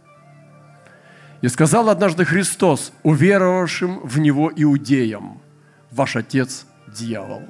и 1.45 1.49
сказал 1.49 1.91
однажды 1.91 2.25
Христос, 2.25 2.91
уверовавшим 3.03 4.01
в 4.01 4.19
Него 4.19 4.51
иудеям, 4.57 5.43
ваш 5.91 6.17
отец– 6.17 6.67
дьявол. 6.87 7.43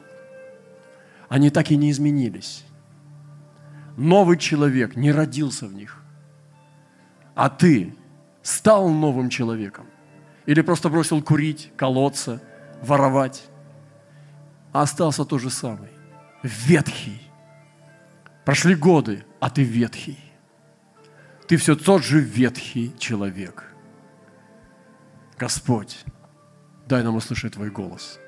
Они 1.28 1.48
так 1.48 1.70
и 1.70 1.76
не 1.76 1.92
изменились. 1.92 2.64
Новый 3.96 4.36
человек 4.36 4.96
не 4.96 5.12
родился 5.12 5.68
в 5.68 5.74
них. 5.74 6.02
А 7.36 7.48
ты 7.48 7.94
стал 8.42 8.88
новым 8.88 9.28
человеком. 9.28 9.86
Или 10.46 10.62
просто 10.62 10.88
бросил 10.88 11.22
курить, 11.22 11.70
колоться, 11.76 12.42
воровать, 12.82 13.44
а 14.74 14.82
остался 14.82 15.24
тот 15.24 15.40
же 15.40 15.50
самый. 15.50 15.88
Ветхий. 16.42 17.22
Прошли 18.44 18.74
годы, 18.74 19.24
а 19.40 19.48
ты 19.48 19.62
ветхий. 19.62 20.18
Ты 21.46 21.56
все 21.56 21.76
тот 21.76 22.02
же 22.02 22.20
ветхий 22.20 22.92
человек. 22.98 23.72
Господь, 25.38 26.04
дай 26.86 27.04
нам 27.04 27.14
услышать 27.14 27.54
Твой 27.54 27.70
голос. 27.70 28.18